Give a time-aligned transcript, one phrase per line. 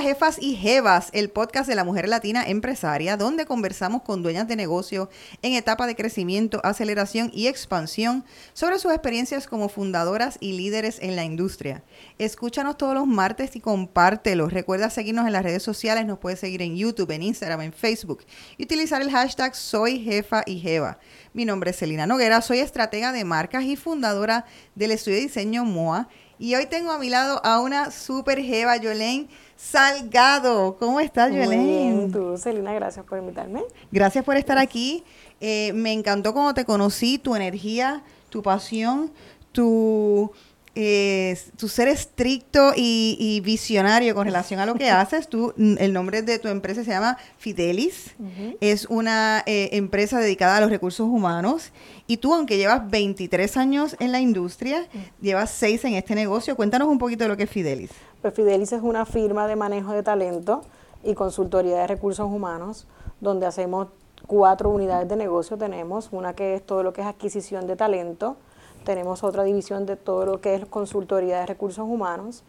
[0.00, 4.56] Jefas y Jevas, el podcast de la mujer latina empresaria, donde conversamos con dueñas de
[4.56, 5.10] negocio
[5.42, 11.16] en etapa de crecimiento, aceleración y expansión sobre sus experiencias como fundadoras y líderes en
[11.16, 11.82] la industria.
[12.18, 14.48] Escúchanos todos los martes y compártelo.
[14.48, 18.24] Recuerda seguirnos en las redes sociales, nos puedes seguir en YouTube, en Instagram, en Facebook
[18.56, 20.98] y utilizar el hashtag Soy Jefa y Jeva.
[21.34, 25.64] Mi nombre es Celina Noguera, soy estratega de marcas y fundadora del estudio de diseño
[25.64, 26.08] MOA.
[26.42, 30.76] Y hoy tengo a mi lado a una super jeva, Yolene Salgado.
[30.76, 31.30] ¿Cómo estás?
[31.30, 33.62] Muy bien, tú, Celina, gracias por invitarme.
[33.92, 35.04] Gracias por estar aquí.
[35.40, 39.12] Eh, me encantó cuando te conocí, tu energía, tu pasión,
[39.52, 40.32] tu
[40.74, 45.28] eh, tu ser estricto y, visionario con relación a lo que haces.
[45.28, 48.14] Tú, el nombre de tu empresa se llama Fidelis.
[48.60, 51.72] Es una eh, empresa dedicada a los recursos humanos.
[52.06, 54.86] Y tú, aunque llevas 23 años en la industria,
[55.20, 56.56] llevas 6 en este negocio.
[56.56, 57.90] Cuéntanos un poquito de lo que es Fidelis.
[58.20, 60.62] Pues Fidelis es una firma de manejo de talento
[61.02, 62.86] y consultoría de recursos humanos,
[63.20, 63.88] donde hacemos
[64.26, 65.56] cuatro unidades de negocio.
[65.58, 68.36] Tenemos una que es todo lo que es adquisición de talento,
[68.84, 72.44] tenemos otra división de todo lo que es consultoría de recursos humanos,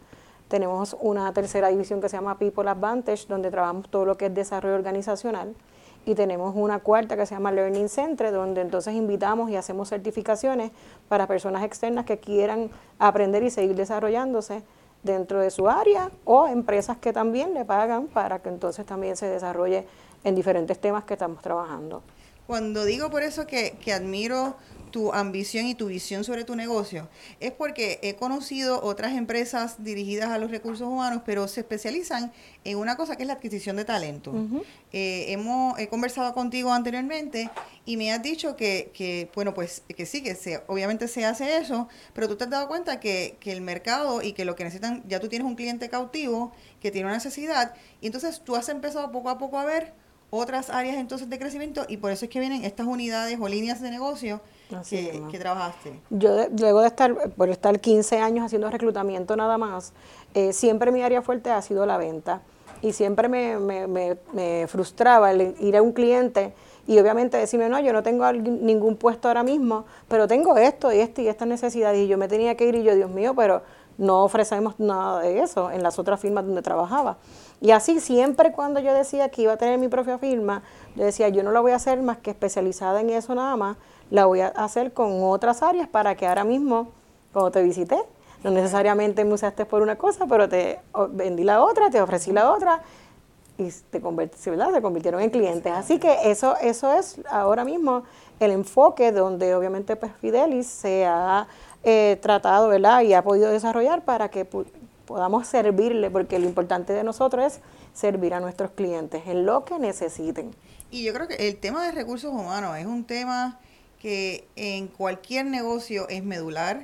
[0.48, 4.34] tenemos una tercera división que se llama People Advantage, donde trabajamos todo lo que es
[4.34, 5.54] desarrollo organizacional,
[6.06, 10.70] y tenemos una cuarta que se llama Learning Center, donde entonces invitamos y hacemos certificaciones
[11.08, 14.62] para personas externas que quieran aprender y seguir desarrollándose
[15.02, 19.26] dentro de su área o empresas que también le pagan para que entonces también se
[19.26, 19.86] desarrolle
[20.24, 22.02] en diferentes temas que estamos trabajando.
[22.46, 24.54] Cuando digo por eso que, que admiro
[24.94, 27.08] tu ambición y tu visión sobre tu negocio,
[27.40, 32.78] es porque he conocido otras empresas dirigidas a los recursos humanos, pero se especializan en
[32.78, 34.32] una cosa que es la adquisición de talento.
[34.92, 37.50] Eh, hemos he conversado contigo anteriormente
[37.84, 41.56] y me has dicho que, que bueno, pues que sí, que se, obviamente se hace
[41.56, 44.62] eso, pero tú te has dado cuenta que, que el mercado y que lo que
[44.62, 48.68] necesitan, ya tú tienes un cliente cautivo que tiene una necesidad, y entonces tú has
[48.68, 49.92] empezado poco a poco a ver
[50.30, 53.80] otras áreas entonces de crecimiento y por eso es que vienen estas unidades o líneas
[53.80, 56.00] de negocio que, trabajaste?
[56.10, 59.92] Yo, luego de estar, por estar 15 años haciendo reclutamiento nada más,
[60.34, 62.42] eh, siempre mi área fuerte ha sido la venta.
[62.82, 66.52] Y siempre me, me, me, frustraba el ir a un cliente
[66.86, 70.98] y obviamente decirme, no, yo no tengo ningún puesto ahora mismo, pero tengo esto y
[70.98, 71.94] esto y esta necesidad.
[71.94, 73.62] Y yo me tenía que ir y yo, Dios mío, pero
[73.96, 77.16] no ofrecemos nada de eso en las otras firmas donde trabajaba.
[77.60, 80.62] Y así siempre cuando yo decía que iba a tener mi propia firma,
[80.96, 83.76] yo decía, yo no la voy a hacer más que especializada en eso nada más,
[84.10, 86.88] la voy a hacer con otras áreas para que ahora mismo,
[87.32, 87.96] cuando te visité,
[88.42, 90.78] no necesariamente me usaste por una cosa, pero te
[91.10, 92.82] vendí la otra, te ofrecí la otra
[93.56, 94.72] y te, ¿verdad?
[94.72, 95.72] se convirtieron en clientes.
[95.72, 98.04] Así que eso, eso es ahora mismo
[98.40, 101.46] el enfoque donde obviamente pues, Fidelis se ha
[101.82, 103.02] eh, tratado ¿verdad?
[103.02, 104.46] y ha podido desarrollar para que
[105.06, 107.60] podamos servirle, porque lo importante de nosotros es
[107.92, 110.50] servir a nuestros clientes en lo que necesiten.
[110.90, 113.58] Y yo creo que el tema de recursos humanos es un tema
[114.04, 116.82] que en cualquier negocio es medular,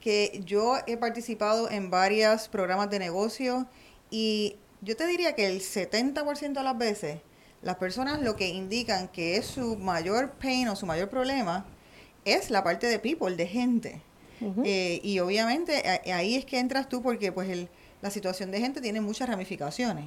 [0.00, 3.66] que yo he participado en varios programas de negocio
[4.10, 7.20] y yo te diría que el 70% de las veces
[7.62, 11.64] las personas lo que indican que es su mayor pain o su mayor problema
[12.26, 14.02] es la parte de people, de gente.
[14.62, 17.70] Eh, y obviamente ahí es que entras tú porque pues el,
[18.02, 20.04] la situación de gente tiene muchas ramificaciones.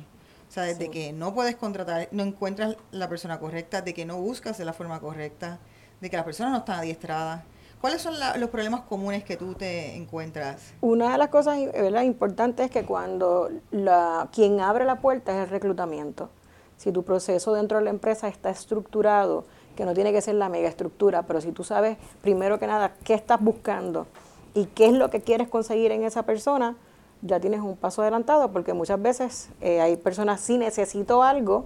[0.48, 4.20] O sea, desde que no puedes contratar, no encuentras la persona correcta, de que no
[4.20, 5.60] buscas de la forma correcta,
[6.02, 7.44] de que las personas no están adiestradas.
[7.80, 10.74] ¿Cuáles son los problemas comunes que tú te encuentras?
[10.82, 11.58] Una de las cosas
[12.04, 16.30] importantes es que cuando la, quien abre la puerta es el reclutamiento.
[16.78, 19.46] Si tu proceso dentro de la empresa está estructurado,
[19.76, 22.94] que no tiene que ser la mega estructura, pero si tú sabes primero que nada
[23.04, 24.06] qué estás buscando
[24.54, 26.76] y qué es lo que quieres conseguir en esa persona,
[27.22, 31.66] ya tienes un paso adelantado, porque muchas veces eh, hay personas, si necesito algo,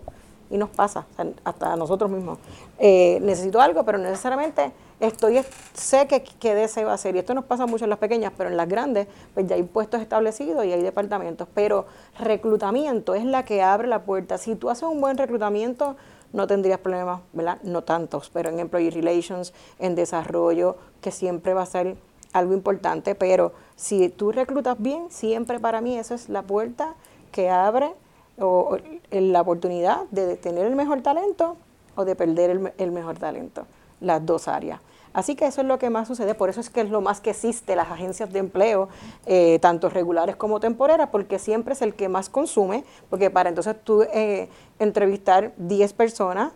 [0.55, 1.05] y nos pasa,
[1.43, 2.39] hasta a nosotros mismos.
[2.79, 4.71] Eh, necesito algo, pero necesariamente
[5.01, 5.41] estoy,
[5.73, 7.15] sé que, que hacer.
[7.15, 9.63] Y esto nos pasa mucho en las pequeñas, pero en las grandes, pues ya hay
[9.63, 11.49] puestos establecidos y hay departamentos.
[11.53, 11.87] Pero
[12.17, 14.37] reclutamiento es la que abre la puerta.
[14.37, 15.97] Si tú haces un buen reclutamiento,
[16.31, 17.57] no tendrías problemas, ¿verdad?
[17.63, 21.97] No tantos, pero en Employee Relations, en desarrollo, que siempre va a ser
[22.31, 23.13] algo importante.
[23.13, 26.95] Pero si tú reclutas bien, siempre para mí eso es la puerta
[27.33, 27.91] que abre
[28.39, 28.77] o,
[29.11, 31.57] la oportunidad de tener el mejor talento
[31.95, 33.65] o de perder el, mejor talento,
[34.01, 34.81] las dos áreas.
[35.13, 37.21] Así que eso es lo que más sucede, por eso es que es lo más
[37.21, 38.89] que existe las agencias de empleo,
[39.25, 43.77] eh, tanto regulares como temporeras, porque siempre es el que más consume, porque para entonces
[43.81, 46.51] tú eh, entrevistar 10 personas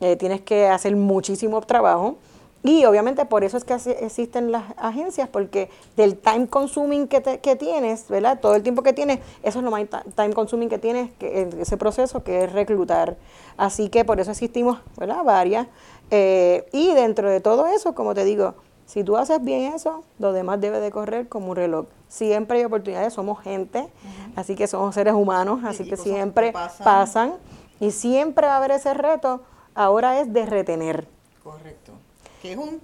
[0.00, 2.16] eh, tienes que hacer muchísimo trabajo
[2.62, 7.56] Y obviamente por eso es que existen las agencias, porque del time consuming que, que
[7.56, 8.38] tienes, ¿verdad?
[8.38, 11.76] Todo el tiempo que tienes, eso es lo más time consuming que tienes, que ese
[11.78, 13.16] proceso que es reclutar.
[13.56, 15.24] Así que por eso existimos, ¿verdad?
[15.24, 15.68] Varias.
[16.10, 18.54] Eh, y dentro de todo eso, como te digo,
[18.90, 21.86] si tú haces bien eso, lo demás debe de correr como un reloj.
[22.08, 23.88] Siempre hay oportunidades, somos gente,
[24.34, 27.34] así que somos seres humanos, así que siempre pasan.
[27.78, 29.42] y siempre va a haber ese reto.
[29.76, 31.06] Ahora es de retener.
[31.44, 31.89] Correcto.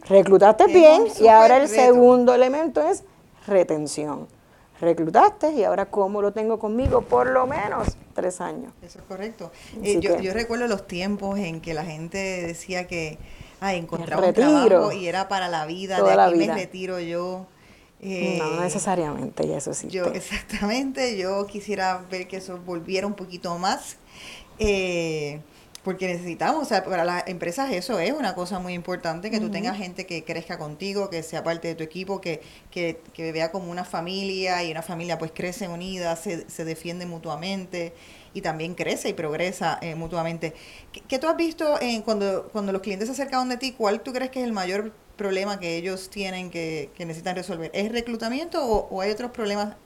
[0.09, 3.05] Reclutaste bien y ahora el segundo elemento es
[3.47, 4.29] retención.
[4.81, 8.73] Reclutaste y ahora cómo lo tengo conmigo por lo menos tres años.
[8.83, 9.51] Eso es correcto.
[9.83, 13.19] Eh, yo, yo recuerdo los tiempos en que la gente decía que
[13.61, 17.47] ay, encontraba un trabajo y era para la vida, de aquí me retiro yo.
[18.01, 19.89] Eh, no necesariamente, y eso sí.
[19.89, 23.97] Yo, exactamente, yo quisiera ver que eso volviera un poquito más.
[24.59, 25.41] Eh,
[25.87, 29.53] porque necesitamos, o sea, para las empresas eso es una cosa muy importante, que tú
[29.53, 32.43] tengas gente que crezca contigo, que sea parte de tu equipo, que,
[32.73, 37.07] que, que vea como una familia y una familia pues crece unida, se, se defiende
[37.07, 37.93] mutuamente
[38.35, 40.55] y también crece y progresa eh, mutuamente.
[41.07, 43.71] ¿Qué, tú has visto en cuando, cuando los clientes se acercan de ti?
[43.71, 47.71] ¿Cuál tú crees que es el mayor problema que ellos tienen que, que necesitan resolver?
[47.73, 49.77] ¿Es reclutamiento o, o hay otros problemas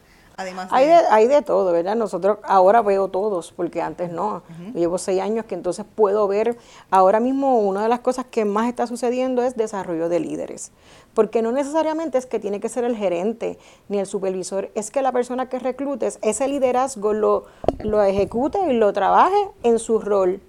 [0.70, 1.96] hay, de, hay de todo, ¿verdad?
[1.96, 4.42] Nosotros ahora veo todos, porque antes no.
[4.74, 6.56] Llevo seis años que entonces puedo ver,
[6.90, 10.72] ahora mismo una de las cosas que más está sucediendo es desarrollo de líderes.
[11.14, 13.58] Porque no necesariamente es que tiene que ser el gerente
[13.88, 17.44] ni el supervisor, es que la persona que reclutes, ese liderazgo lo,
[17.80, 20.40] lo ejecute y lo trabaje en su rol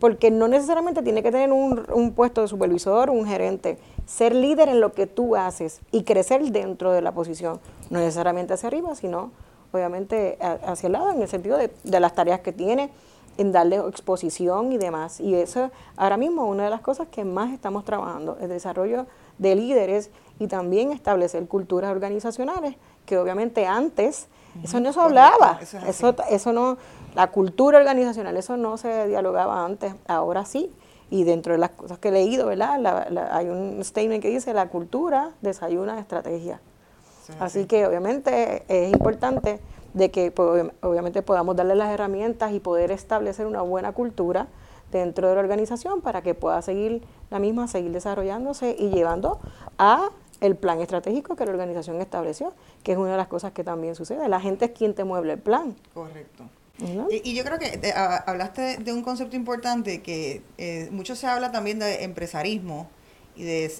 [0.00, 3.78] porque no necesariamente tiene que tener un, un, puesto de supervisor, un gerente,
[4.10, 7.60] ser líder en lo que tú haces y crecer dentro de la posición,
[7.90, 9.30] no necesariamente hacia arriba, sino
[9.72, 12.90] obviamente hacia el lado, en el sentido de, de las tareas que tiene,
[13.38, 15.20] en darle exposición y demás.
[15.20, 19.06] Y eso ahora mismo una de las cosas que más estamos trabajando, el desarrollo
[19.38, 20.10] de líderes
[20.40, 22.74] y también establecer culturas organizacionales,
[23.06, 24.26] que obviamente antes
[24.64, 26.78] eso no se hablaba, eso, eso no,
[27.14, 30.72] la cultura organizacional, eso no se dialogaba antes, ahora sí.
[31.10, 33.06] Y dentro de las cosas que he leído, ¿verdad?
[33.32, 36.60] hay un statement que dice, la cultura desayuna estrategia.
[37.38, 39.60] Así que obviamente es importante
[39.94, 44.48] de que pues, obviamente podamos darle las herramientas y poder establecer una buena cultura
[44.90, 49.38] dentro de la organización para que pueda seguir la misma, seguir desarrollándose y llevando
[49.78, 50.10] a
[50.40, 52.52] el plan estratégico que la organización estableció,
[52.82, 54.28] que es una de las cosas que también sucede.
[54.28, 55.76] La gente es quien te mueve el plan.
[55.94, 56.44] Correcto.
[57.10, 61.52] Y, yo creo que eh, hablaste de un concepto importante que eh, mucho se habla
[61.52, 62.88] también de empresarismo
[63.36, 63.72] y de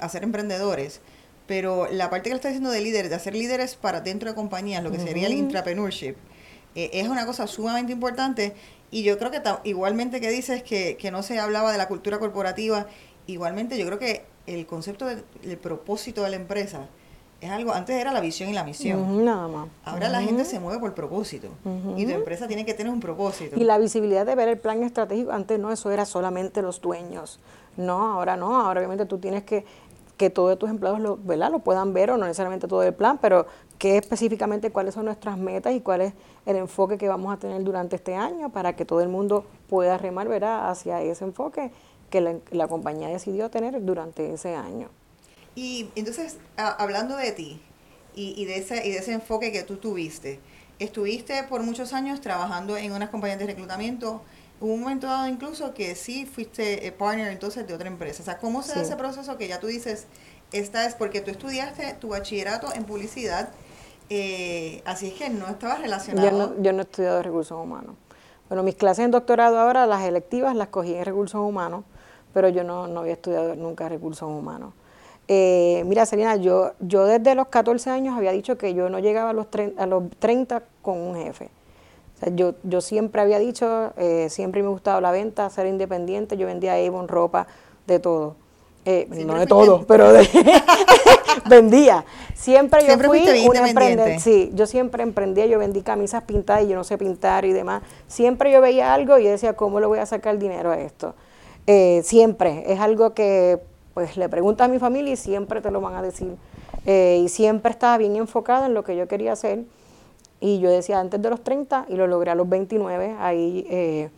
[0.00, 1.00] hacer emprendedores,
[1.46, 4.34] pero la parte que lo está diciendo de líderes, de hacer líderes para dentro de
[4.34, 6.16] compañías, lo que sería el intrapreneurship,
[6.74, 8.54] eh, es una cosa sumamente importante.
[8.90, 12.18] Y yo creo que igualmente que dices que, que no se hablaba de la cultura
[12.18, 12.86] corporativa,
[13.26, 16.88] igualmente yo creo que el concepto del propósito de la empresa
[17.40, 19.24] es algo, antes era la visión y la misión.
[19.24, 19.68] nada más.
[19.84, 21.48] Ahora la gente se mueve por propósito
[21.96, 23.58] y tu empresa tiene que tener un propósito.
[23.58, 27.40] Y la visibilidad de ver el plan estratégico, antes no, eso era solamente los dueños.
[27.76, 29.64] No, ahora no, ahora obviamente tú tienes que
[30.18, 31.50] que todos tus empleados lo, ¿verdad?
[31.50, 33.46] lo puedan ver o no necesariamente todo el plan, pero
[33.78, 36.12] qué específicamente cuáles son nuestras metas y cuál es
[36.44, 39.96] el enfoque que vamos a tener durante este año para que todo el mundo pueda
[39.96, 40.68] remar ¿verdad?
[40.68, 41.70] hacia ese enfoque
[42.10, 44.88] que la, compañía decidió tener durante ese año.
[45.58, 47.60] Y entonces, hablando de ti
[48.14, 50.38] y, de ese, y de ese enfoque que tú tuviste,
[50.78, 54.22] estuviste por muchos años trabajando en unas compañías de reclutamiento,
[54.60, 58.22] hubo un momento dado incluso que sí fuiste eh, partner entonces de otra empresa.
[58.22, 60.06] O sea, ¿cómo se da ese proceso que ya tú dices,
[60.52, 63.48] esta es porque tú estudiaste tu bachillerato en publicidad,
[64.10, 66.30] eh, así es que no estabas relacionado?
[66.30, 67.96] Yo no, yo no he estudiado recursos humanos.
[68.48, 71.82] Bueno, mis clases en doctorado ahora, las electivas, las cogí en recursos humanos
[72.32, 74.72] pero yo no, no había estudiado nunca recursos humanos.
[75.30, 79.30] Eh, mira, Selena, yo, yo desde los 14 años había dicho que yo no llegaba
[79.30, 81.50] a los, a los 30 con un jefe.
[82.32, 86.74] yo, yo siempre había dicho, eh, siempre me gustaba la venta, ser independiente, yo vendía
[86.74, 87.46] Avon, ropa,
[87.86, 88.36] de todo.
[88.86, 90.10] Eh, no de todo, pero
[91.50, 92.06] vendía.
[92.34, 94.18] Siempre yo fui una emprendedora.
[94.18, 97.82] Sí, yo siempre emprendía, yo vendí camisas pintadas y yo no sé pintar y demás.
[98.06, 101.14] Siempre yo veía algo y decía, ¿cómo le voy a sacar dinero a esto?
[101.66, 103.60] Eh, siempre, es algo que
[103.98, 106.36] pues le pregunto a mi familia y siempre te lo van a decir.
[106.86, 109.64] Eh, y siempre estaba bien enfocada en lo que yo quería hacer.
[110.38, 113.16] Y yo decía antes de los 30 y lo logré a los 29.
[113.18, 114.10] Ahí eh,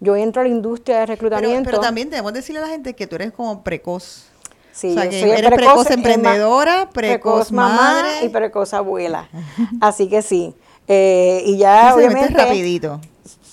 [0.00, 1.70] yo entro a la industria de reclutamiento.
[1.70, 4.26] Pero, también debemos decirle a la gente que tú eres como precoz.
[4.72, 9.28] Sí, o sea, que eres precoz, emprendedora, precoz, mamá y precoz abuela.
[9.80, 10.52] Así que sí.
[10.88, 13.00] y ya obviamente rapidito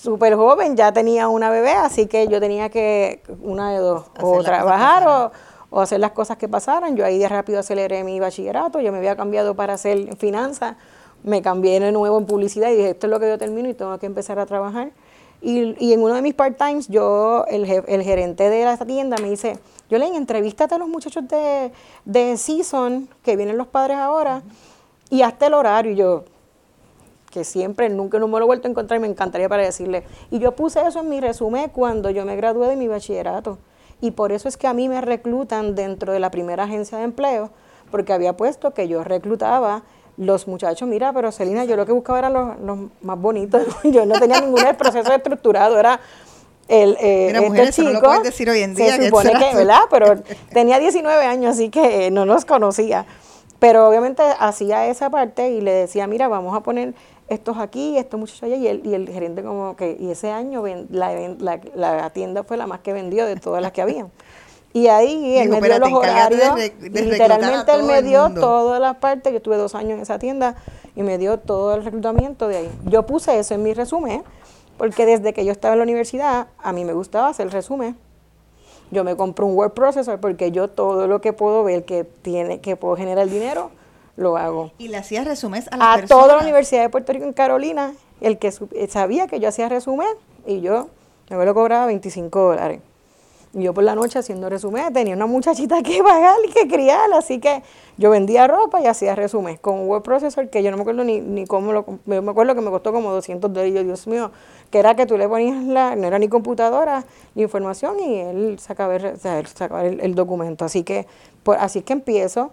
[0.06, 4.40] súper joven, ya tenía una bebé, así que yo tenía que, una de dos, o
[4.44, 5.32] trabajar o
[5.72, 6.96] hacer las cosas que pasaran.
[6.96, 10.76] Yo ahí de rápido aceleré mi bachillerato, yo me había cambiado para hacer finanzas,
[11.22, 13.74] me cambié de nuevo en publicidad y dije, esto es lo que yo termino y
[13.74, 14.92] tengo que empezar a trabajar.
[15.42, 19.28] Y, y en uno de mis part-times, yo, el, el, gerente de la tienda me
[19.28, 19.58] dice,
[19.90, 21.72] yo le entrevístate a los muchachos de,
[22.04, 24.42] de Season, que vienen los padres ahora,
[25.10, 25.92] y hazte el horario.
[25.92, 26.24] Y yo,
[27.30, 30.04] que siempre, nunca no me lo he vuelto a encontrar y me encantaría para decirle.
[30.30, 33.58] Y yo puse eso en mi resumen cuando yo me gradué de mi bachillerato.
[34.00, 37.04] Y por eso es que a mí me reclutan dentro de la primera agencia de
[37.04, 37.50] empleo,
[37.90, 39.82] porque había puesto que yo reclutaba
[40.16, 43.66] los muchachos, mira, pero Celina, yo lo que buscaba eran los, más bonitos.
[43.84, 46.00] yo no tenía ningún proceso estructurado, era
[46.68, 48.96] el eh, este chico, no lo decir hoy en día.
[48.96, 49.82] Se supone que, ¿verdad?
[49.90, 50.20] Pero
[50.52, 53.06] tenía 19 años, así que no nos conocía.
[53.58, 56.94] Pero obviamente hacía esa parte y le decía, mira, vamos a poner
[57.28, 60.62] estos aquí, estos muchachos allá, y el, y el gerente como que, y ese año
[60.90, 64.06] la, la, la, tienda fue la más que vendió de todas las que había.
[64.72, 69.40] Y ahí él me dio los horarios, literalmente él me dio todas las partes, yo
[69.40, 70.56] tuve dos años en esa tienda,
[70.94, 72.70] y me dio todo el reclutamiento de ahí.
[72.84, 74.22] Yo puse eso en mi resumen,
[74.76, 77.96] porque desde que yo estaba en la universidad, a mí me gustaba hacer el resumen.
[78.90, 82.60] Yo me compro un word processor porque yo todo lo que puedo ver que tiene,
[82.60, 83.70] que puedo generar dinero,
[84.16, 84.72] lo hago.
[84.78, 87.92] ¿Y le hacías resúmenes a las A toda la Universidad de Puerto Rico en Carolina,
[88.20, 88.52] el que
[88.88, 90.08] sabía que yo hacía resumen
[90.46, 90.88] y yo
[91.30, 92.80] me lo cobraba 25 dólares.
[93.54, 97.10] Y yo por la noche haciendo resumen, tenía una muchachita que pagar y que criar,
[97.14, 97.62] así que
[97.96, 101.04] yo vendía ropa y hacía resumen con un web processor que yo no me acuerdo
[101.04, 104.30] ni, ni cómo lo, me acuerdo que me costó como 200 dólares, Dios mío,
[104.70, 107.04] que era que tú le ponías la, no era ni computadora
[107.34, 111.06] ni información y él sacaba, el, el, documento, así que,
[111.42, 112.50] pues, así que empiezo,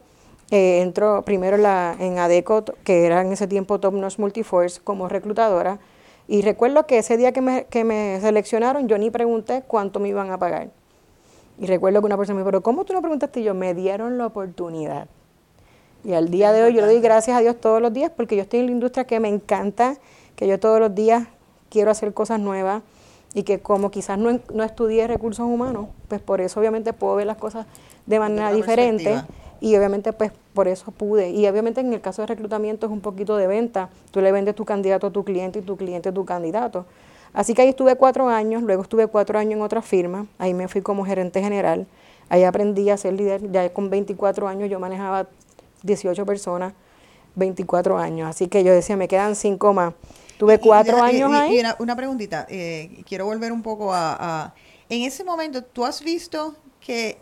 [0.53, 5.09] eh, entro primero la, en ADECO, que era en ese tiempo Top Notch Multiforce, como
[5.09, 5.79] reclutadora,
[6.27, 10.09] y recuerdo que ese día que me, que me seleccionaron, yo ni pregunté cuánto me
[10.09, 10.69] iban a pagar
[11.59, 13.39] y recuerdo que una persona me dijo, pero ¿cómo tú no preguntaste?
[13.39, 15.07] Y yo, me dieron la oportunidad.
[16.03, 18.35] Y al día de hoy yo le doy gracias a Dios todos los días porque
[18.35, 19.95] yo estoy en la industria que me encanta,
[20.35, 21.27] que yo todos los días
[21.69, 22.83] quiero hacer cosas nuevas
[23.33, 27.25] y que como quizás no, no estudié recursos humanos, pues por eso obviamente puedo ver
[27.25, 27.65] las cosas
[28.05, 29.21] de manera diferente
[29.61, 31.29] y obviamente pues por eso pude.
[31.29, 33.89] Y obviamente en el caso de reclutamiento es un poquito de venta.
[34.11, 36.85] Tú le vendes tu candidato a tu cliente y tu cliente a tu candidato.
[37.33, 40.67] Así que ahí estuve cuatro años, luego estuve cuatro años en otra firma, ahí me
[40.67, 41.87] fui como gerente general,
[42.29, 45.27] ahí aprendí a ser líder, ya con 24 años yo manejaba
[45.81, 46.73] 18 personas,
[47.35, 49.95] 24 años, así que yo decía, me quedan cinco más.
[50.37, 51.59] Tuve cuatro años ahí.
[51.59, 54.53] Y una, preguntita, eh, quiero volver un poco a,
[54.89, 57.17] En ese momento, ¿tú has visto que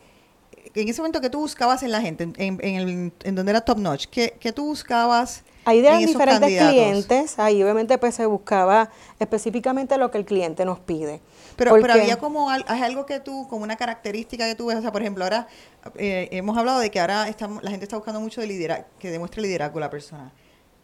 [0.73, 3.77] en ese momento que tú buscabas en la gente, en, el, en donde era Top
[3.77, 8.89] Notch, que, que tú buscabas hay de diferentes clientes, ahí obviamente pues se buscaba
[9.19, 11.21] específicamente lo que el cliente nos pide.
[11.55, 14.91] Pero, pero había como algo que tú, como una característica que tú ves, o sea,
[14.91, 15.47] por ejemplo, ahora
[15.95, 17.27] eh, hemos hablado de que ahora
[17.61, 20.31] la gente está buscando mucho de liderazgo, que demuestre liderazgo la persona.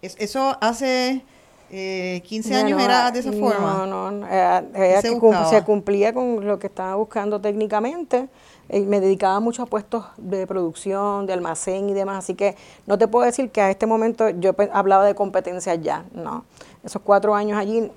[0.01, 1.23] ¿Eso hace
[1.71, 3.85] eh, 15 años era de esa forma?
[3.87, 8.29] No, no, eh, se, cumplía con lo que estaba buscando técnicamente
[8.69, 12.55] eh, me dedicaba mucho a puestos de producción, de almacén y demás, así que
[12.85, 16.43] no te puedo decir que a este momento yo hablaba de competencia ya, no.
[16.83, 17.89] Esos cuatro años allí,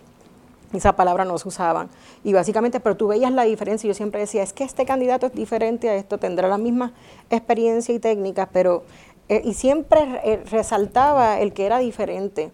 [0.72, 1.88] esa palabra no se usaban.
[2.22, 5.32] Y básicamente, pero tú veías la diferencia, yo siempre decía, es que este candidato es
[5.32, 6.92] diferente a esto, tendrá la misma
[7.30, 8.84] experiencia y técnicas, pero,
[9.28, 12.52] eh, y siempre eh, resaltaba el que era diferente.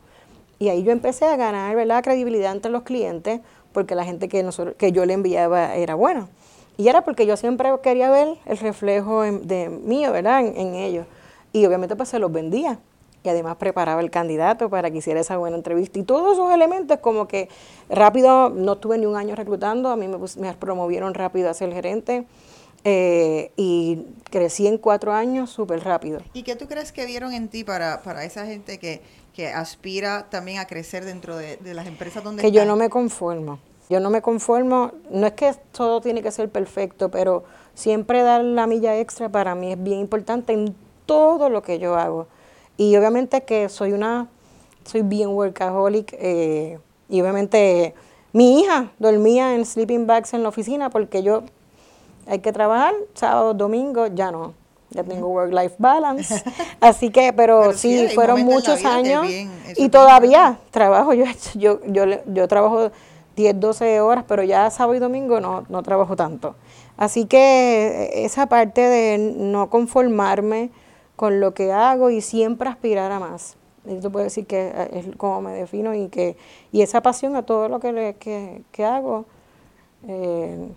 [0.58, 3.42] Y ahí yo empecé a ganar, ¿verdad?, credibilidad entre los clientes,
[3.72, 6.28] porque la gente que, nosotros, que yo le enviaba era buena.
[6.76, 11.06] Y era porque yo siempre quería ver el reflejo de mío, ¿verdad?, en, ellos.
[11.52, 12.78] Y obviamente pues se los vendía.
[13.22, 15.98] Y además preparaba el candidato para que hiciera esa buena entrevista.
[15.98, 17.48] Y todos esos elementos como que
[17.88, 21.72] rápido, no estuve ni un año reclutando, a mí me, me promovieron rápido a ser
[21.72, 22.26] gerente.
[22.88, 26.20] Eh, y crecí en cuatro años súper rápido.
[26.34, 29.02] ¿Y qué tú crees que vieron en ti para, para esa gente que,
[29.36, 33.58] que aspira también a crecer dentro de, las empresas donde Que yo no me conformo.
[33.88, 38.42] Yo no me conformo, no es que todo tiene que ser perfecto, pero siempre dar
[38.42, 40.74] la milla extra para mí es bien importante en
[41.06, 42.26] todo lo que yo hago.
[42.76, 44.28] Y obviamente que soy una,
[44.84, 46.78] soy bien workaholic eh,
[47.08, 47.94] y obviamente
[48.32, 51.44] mi hija dormía en sleeping bags en la oficina porque yo
[52.26, 54.54] hay que trabajar sábado, domingo, ya no.
[54.90, 56.42] Ya tengo work-life balance.
[56.80, 59.26] Así que, pero, sí, fueron muchos años
[59.76, 61.12] y todavía trabajo.
[61.14, 61.24] Yo,
[61.54, 62.90] yo, yo, yo trabajo
[63.36, 66.56] 10, 12 horas, pero ya sábado y domingo no, no trabajo tanto.
[66.96, 70.70] Así que esa parte de no conformarme
[71.14, 73.56] con lo que hago y siempre aspirar a más.
[73.86, 76.36] Esto puedo decir que es como me defino y que
[76.72, 79.26] y esa pasión a todo lo que, le, que, hago.
[80.08, 80.68] Eh,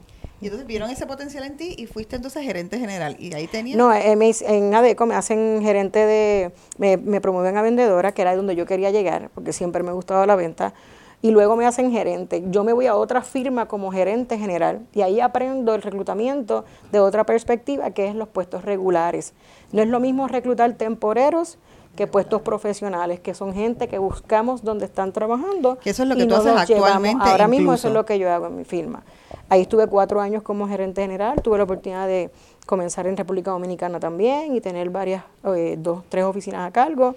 [0.41, 3.15] Y entonces vieron ese potencial en ti y fuiste entonces gerente general.
[3.19, 3.77] Y ahí tenías...
[3.77, 6.51] No, en ADECO me hacen gerente de...
[6.77, 10.25] Me, me promueven a vendedora, que era donde yo quería llegar, porque siempre me gustaba
[10.25, 10.73] la venta
[11.21, 12.43] y luego me hacen gerente.
[12.47, 16.99] Yo me voy a otra firma como gerente general y ahí aprendo el reclutamiento de
[16.99, 19.33] otra perspectiva que es los puestos regulares.
[19.71, 21.57] No es lo mismo reclutar temporeros
[21.95, 25.77] que puestos profesionales, que son gente que buscamos donde están trabajando.
[25.83, 27.25] eso es lo que tú haces actualmente.
[27.27, 29.03] Ahora mismo eso es lo que yo hago en mi firma.
[29.49, 32.29] Ahí estuve cuatro años como gerente general, tuve la oportunidad de
[32.65, 37.15] comenzar en República Dominicana también y tener varias, eh, dos, tres oficinas a cargo.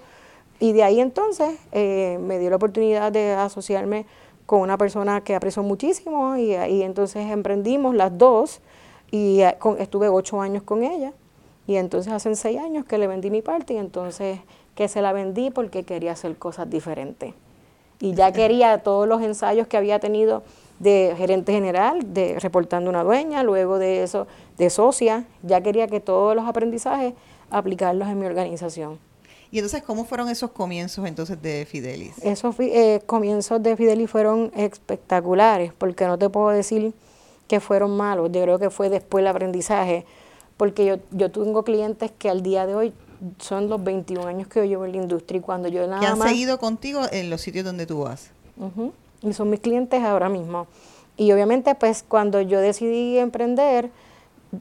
[0.63, 4.05] Y de ahí entonces eh, me dio la oportunidad de asociarme
[4.45, 8.61] con una persona que aprecio muchísimo y ahí entonces emprendimos las dos
[9.11, 11.11] y eh, estuve ocho años con ella
[11.67, 14.39] y entonces hace seis años que le vendí mi parte y entonces
[14.73, 17.33] que se la vendí porque quería hacer cosas diferentes.
[17.99, 20.43] Y ya quería todos los ensayos que había tenido
[20.79, 24.27] de gerente general, de reportando una dueña, luego de eso
[24.57, 27.15] de socia, ya quería que todos los aprendizajes
[27.49, 28.97] aplicarlos en mi organización.
[29.53, 32.17] Y entonces, ¿cómo fueron esos comienzos entonces de Fidelis?
[32.23, 36.91] Esos eh, comienzos de Fidelis fueron espectaculares, porque no te puedo decir
[37.47, 40.07] que fueron malos, yo creo que fue después el aprendizaje,
[40.57, 42.93] porque yo, yo tengo clientes que al día de hoy
[43.37, 46.07] son los 21 años que yo llevo en la industria y cuando yo nada que
[46.07, 48.31] han seguido contigo en los sitios donde tú vas.
[49.21, 50.65] Y son mis clientes ahora mismo.
[51.15, 53.91] Y obviamente, pues cuando yo decidí emprender,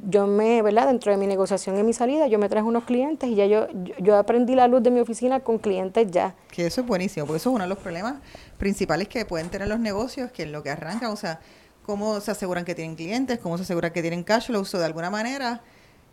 [0.08, 0.86] yo me, ¿verdad?
[0.86, 3.66] Dentro de mi negociación y mi salida, yo me traje unos clientes y ya yo,
[3.98, 6.34] yo, aprendí la luz de mi oficina con clientes ya.
[6.50, 8.14] Que eso es buenísimo, porque eso es uno de los problemas
[8.58, 11.40] principales que pueden tener los negocios, que en lo que arrancan, o sea,
[11.84, 14.84] cómo se aseguran que tienen clientes, cómo se aseguran que tienen cash flow, o de
[14.84, 15.60] alguna manera,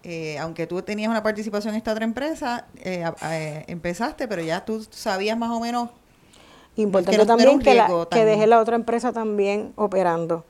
[0.03, 4.65] eh, aunque tú tenías una participación en esta otra empresa, eh, eh, empezaste, pero ya
[4.65, 5.89] tú sabías más o menos
[6.75, 10.45] Importante también que, la, que deje la otra empresa también operando.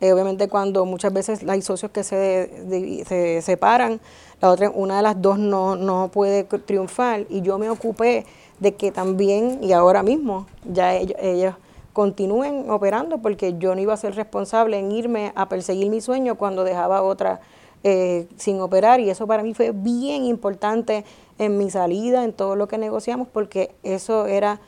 [0.00, 4.00] Eh, obviamente cuando muchas veces hay socios que se, se separan,
[4.40, 7.26] la otra, una de las dos no, no puede triunfar.
[7.28, 8.24] Y yo me ocupé
[8.58, 11.54] de que también y ahora mismo ya ellos,
[11.92, 16.36] continúen operando porque yo no iba a ser responsable en irme a perseguir mi sueño
[16.36, 17.40] cuando dejaba otra
[17.82, 19.00] eh, sin operar.
[19.00, 21.04] Y eso para mí fue bien importante
[21.38, 24.60] en mi salida, en todo lo que negociamos porque eso era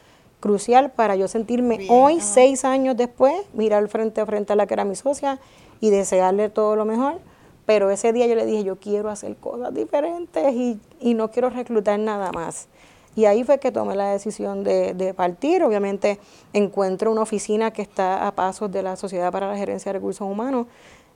[0.43, 4.75] crucial para yo sentirme hoy, seis años después, mirar frente a frente a la que
[4.75, 5.39] era mi socia
[5.81, 7.21] y desearle todo lo mejor.
[7.65, 11.49] Pero ese día yo le dije, yo quiero hacer cosas diferentes y, y no quiero
[11.49, 12.67] reclutar nada más.
[13.15, 15.63] Y ahí fue que tomé la decisión de, de, partir.
[15.63, 16.19] Obviamente
[16.53, 20.29] encuentro una oficina que está a pasos de la Sociedad para la Gerencia de Recursos
[20.29, 20.67] Humanos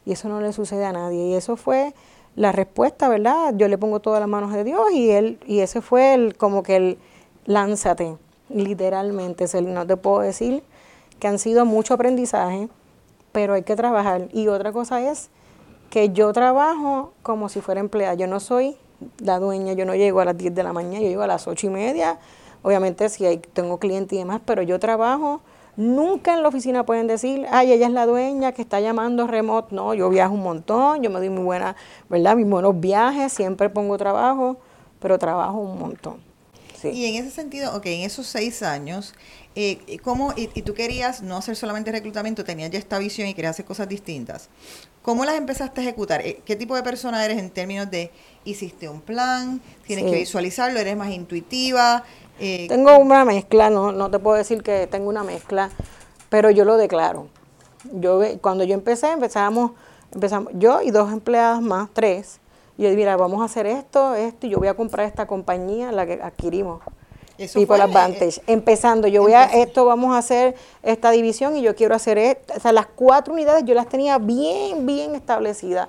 [0.05, 1.27] y eso no le sucede a nadie.
[1.27, 1.95] Y eso fue
[2.37, 3.55] la respuesta, ¿verdad?
[3.57, 6.63] Yo le pongo todas las manos de Dios y él y ese fue el como
[6.63, 6.99] que el
[7.47, 10.63] lánzate literalmente, no te puedo decir
[11.19, 12.69] que han sido mucho aprendizaje,
[13.33, 14.29] pero hay que trabajar.
[14.33, 15.31] Y otra cosa es
[15.91, 18.15] que yo trabajo como si fuera empleada.
[18.15, 18.77] Yo no soy
[19.19, 21.47] la dueña, yo no llego a las 10 de la mañana, yo llego a las
[21.47, 22.19] 8 y media.
[22.63, 25.41] Obviamente si hay, tengo clientes y demás, pero yo trabajo.
[25.77, 29.75] Nunca en la oficina pueden decir, ay, ella es la dueña que está llamando remote.
[29.75, 31.77] No, yo viajo un montón, yo me doy muy buena,
[32.09, 32.35] ¿verdad?
[32.35, 34.57] Mis buenos viajes, siempre pongo trabajo,
[35.01, 36.26] pero trabajo un montón.
[36.85, 39.15] Y en ese sentido, ok, en esos seis años,
[39.55, 43.53] eh, ¿cómo, y, tú querías no hacer solamente reclutamiento, tenías ya esta visión y querías
[43.53, 44.49] hacer cosas distintas.
[45.03, 46.21] ¿Cómo las empezaste a ejecutar?
[46.21, 48.11] Eh, ¿Qué tipo de persona eres en términos de
[48.45, 52.05] hiciste un plan, tienes que visualizarlo, eres más intuitiva?
[52.39, 55.71] Eh, tengo una mezcla, no, no te puedo decir que tengo una mezcla,
[56.29, 57.29] pero yo lo declaro.
[57.93, 59.73] Yo cuando yo empecé, empezamos,
[60.13, 62.41] empezamos yo y dos empleadas más, tres,
[62.79, 65.93] y yo, mira, vamos a hacer esto, esto, y yo voy a comprar esta compañía,
[65.93, 66.81] la que adquirimos.
[67.39, 68.41] Eso People Advantage.
[68.47, 72.55] Empezando, yo voy a, esto vamos a hacer esta división y yo quiero hacer esto.
[72.57, 75.89] O sea, las cuatro unidades yo las tenía bien, bien establecidas.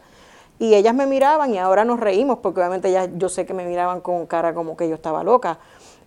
[0.59, 3.65] Y ellas me miraban y ahora nos reímos, porque obviamente ya yo sé que me
[3.65, 5.59] miraban con cara como que yo estaba loca.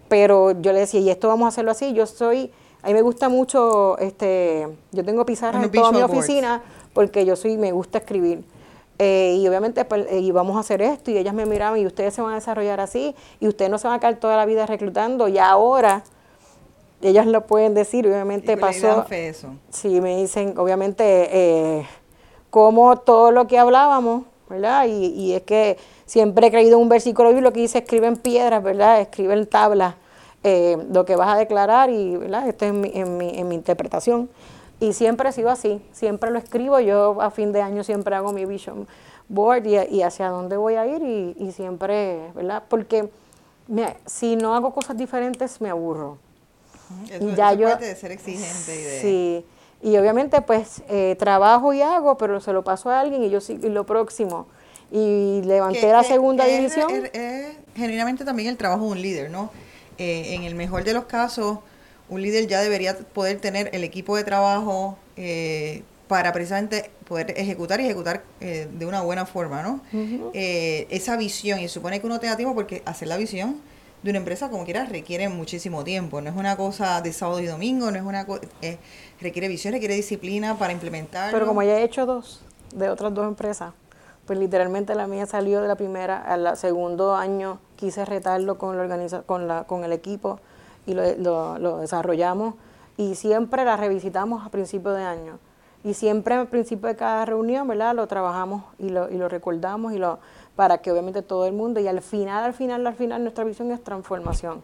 [0.08, 1.92] Pero yo le decía, y esto vamos a hahacerlo así.
[1.92, 2.50] Yo soy,
[2.82, 6.62] a mí me gusta mucho, este, yo tengo pizarras en toda mi oficina,
[6.92, 8.44] porque yo soy, me gusta escribir.
[9.02, 11.86] Eh, y obviamente pues, eh, y vamos a hacer esto y ellas me miraban y
[11.86, 14.44] ustedes se van a desarrollar así y ustedes no se van a quedar toda la
[14.44, 16.04] vida reclutando y ahora
[17.00, 19.06] ellas lo pueden decir, obviamente pasó.
[19.10, 19.54] eso.
[19.70, 21.86] Sí, me dicen, obviamente, eh,
[22.50, 24.84] como todo lo que hablábamos, ¿verdad?
[24.86, 28.18] Y, y, es que siempre he creído en un versículo bíblico que dice, escribe en
[28.18, 29.00] piedras, ¿verdad?
[29.00, 29.94] Escribe en tablas
[30.42, 32.46] lo que vas a declarar y, ¿verdad?
[32.46, 34.28] Esto es en mi, en mi, en mi interpretación.
[34.80, 38.32] Y siempre ha sido así, siempre lo escribo, yo a fin de año siempre hago
[38.32, 38.88] mi vision
[39.28, 41.02] board y, hacia dónde voy a ir
[41.38, 42.64] y, siempre, ¿verdad?
[42.68, 43.08] Porque
[44.06, 46.18] si no hago cosas diferentes me aburro.
[47.08, 49.00] Eso, ya yo, puede ser exigente.
[49.00, 49.44] Sí,
[49.80, 53.40] Y obviamente pues eh, trabajo y hago, pero se lo paso a alguien y yo
[53.40, 54.48] sí, y lo próximo.
[54.90, 56.90] Y levanté la segunda división.
[57.12, 59.50] Es, genuinamente también el trabajo de un líder, ¿no?
[59.98, 61.58] Eh, en el mejor de los casos,
[62.10, 67.80] un líder ya debería poder tener el equipo de trabajo eh, para precisamente poder ejecutar
[67.80, 69.80] y ejecutar eh, de una buena forma, ¿no?
[70.34, 73.60] Eh, esa visión, y supone que uno tenga tiempo porque hacer la visión
[74.02, 77.46] de una empresa como quiera requiere muchísimo tiempo, no es una cosa de sábado y
[77.46, 78.42] domingo, no es una cosa,
[79.20, 81.30] requiere visión, requiere disciplina para implementar.
[81.30, 82.42] Pero como ya he hecho dos
[82.74, 83.72] de otras dos empresas,
[84.26, 88.82] pues literalmente la mía salió de la primera, al segundo año quise retarlo con, la
[88.82, 90.40] organiza con, la, con el equipo
[90.90, 92.54] y lo, lo desarrollamos
[92.96, 95.38] y siempre la revisitamos a principio de año
[95.82, 97.94] y siempre al principio de cada reunión, ¿verdad?
[97.94, 100.18] Lo trabajamos y lo, y lo recordamos y lo,
[100.56, 103.70] para que obviamente todo el mundo, y al final, al final, al final, nuestra visión
[103.70, 104.62] es transformación.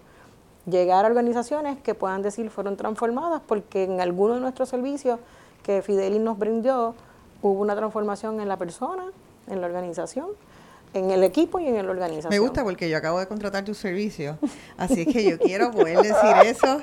[0.66, 5.18] Llegar a organizaciones que puedan decir fueron transformadas porque en alguno de nuestros servicios
[5.62, 6.94] que Fidelis nos brindó
[7.40, 9.04] hubo una transformación en la persona,
[9.46, 10.26] en la organización
[10.96, 12.30] en el equipo y en la organización.
[12.30, 14.38] Me gusta porque yo acabo de contratar tu servicio,
[14.76, 16.80] así es que yo quiero poder decir eso.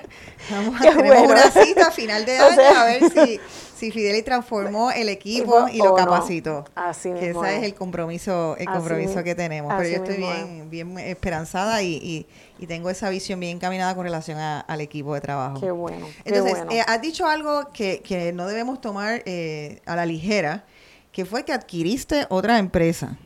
[0.51, 3.39] Vamos a tener una cita a final de año a ver si,
[3.75, 6.65] si Fideli transformó el equipo y lo capacitó.
[6.75, 7.63] Así que ese es.
[7.63, 9.73] el compromiso, el compromiso que tenemos.
[9.77, 12.27] Pero yo estoy bien, bien esperanzada y,
[12.59, 15.59] y, tengo esa visión bien encaminada con relación al equipo de trabajo.
[15.59, 16.07] Qué bueno.
[16.23, 20.63] Entonces, eh, has dicho algo que, que no debemos tomar eh, a la ligera
[21.13, 23.17] que fue que adquiriste otra empresa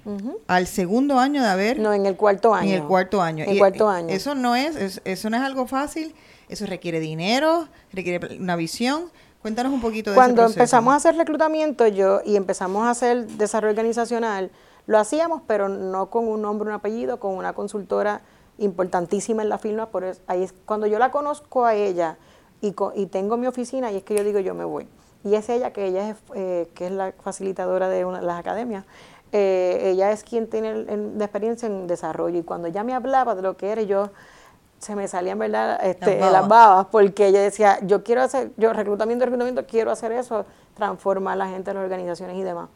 [0.47, 1.79] al segundo año de haber...
[1.79, 2.69] No, en el cuarto año.
[2.69, 3.45] En el cuarto año.
[3.45, 4.09] En el cuarto año.
[4.09, 6.13] Eso no es, eso no es algo fácil,
[6.49, 9.05] eso requiere dinero, requiere una visión.
[9.41, 13.25] Cuéntanos un poquito de Cuando ese empezamos a hacer reclutamiento yo y empezamos a hacer
[13.25, 14.51] desarrollo organizacional,
[14.85, 18.19] lo hacíamos, pero no con un nombre, un apellido, con una consultora
[18.57, 19.91] importantísima en la firma.
[19.91, 22.17] Por eso, ahí es cuando yo la conozco a ella
[22.59, 24.89] y, y tengo mi oficina, y es que yo digo, yo me voy
[25.23, 28.85] y es ella, que ella es, eh, que es la facilitadora de una, las academias,
[29.31, 33.41] eh, ella es quien tiene la experiencia en desarrollo y cuando ella me hablaba de
[33.41, 34.09] lo que era, yo
[34.79, 36.87] se me salían verdad este, las, babas.
[36.91, 41.47] porque ella decía, yo quiero hacer, yo reclutamiento, reclutamiento, quiero hacer eso, transformar a la
[41.47, 42.69] gente, las organizaciones y demás.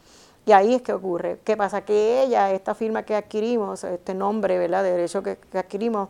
[0.44, 1.40] Y ahí es que ocurre.
[1.44, 1.82] ¿Qué pasa?
[1.82, 4.84] Que ella, esta firma que adquirimos, este nombre, ¿verdad?
[4.84, 6.10] De derecho que adquirimos,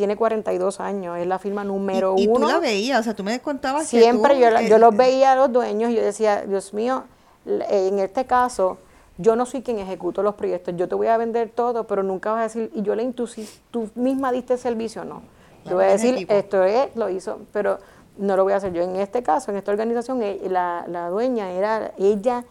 [0.00, 2.22] tiene 42 años, es la firma número uno.
[2.22, 5.32] Y tú la veías, o sea, tú me contabas Siempre que yo, yo los veía
[5.32, 7.04] a los dueños y yo decía, Dios mío,
[7.44, 8.78] en este caso,
[9.18, 12.32] yo no soy quien ejecuto los proyectos, yo te voy a vender todo, pero nunca
[12.32, 15.20] vas a decir, y yo le intuí, tú misma diste servicio, no.
[15.66, 17.78] Yo voy a decir, esto es, lo hizo, pero
[18.16, 18.80] no lo voy a hacer yo.
[18.80, 22.46] En este caso, en esta organización, e, la, la dueña era, ella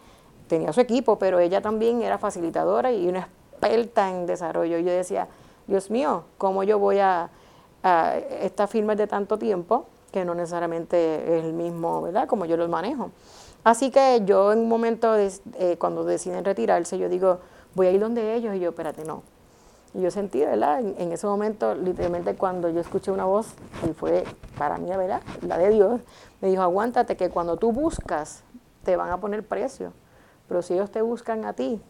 [0.46, 4.78] tenía su equipo, pero ella también era facilitadora y una experta en desarrollo.
[4.78, 5.26] Yo decía,
[5.66, 7.30] Dios mío, ¿cómo yo voy a,
[7.82, 12.26] a estas firmas de tanto tiempo, que no necesariamente es el mismo, ¿verdad?
[12.26, 13.10] Como yo los manejo.
[13.62, 17.40] Así que yo en un momento, eh, cuando deciden retirarse, yo digo,
[17.74, 19.22] voy a ir donde ellos, y yo, espérate, no.
[19.92, 20.80] Y yo sentí, ¿verdad?
[20.80, 23.48] En, ese momento, literalmente, cuando yo escuché una voz,
[23.88, 24.24] y fue
[24.56, 25.20] para mí, ¿verdad?
[25.42, 26.00] La de Dios,
[26.40, 28.44] me dijo, aguántate, que cuando tú buscas,
[28.84, 29.92] te van a poner precio.
[30.48, 31.80] Pero si ellos te buscan a ti,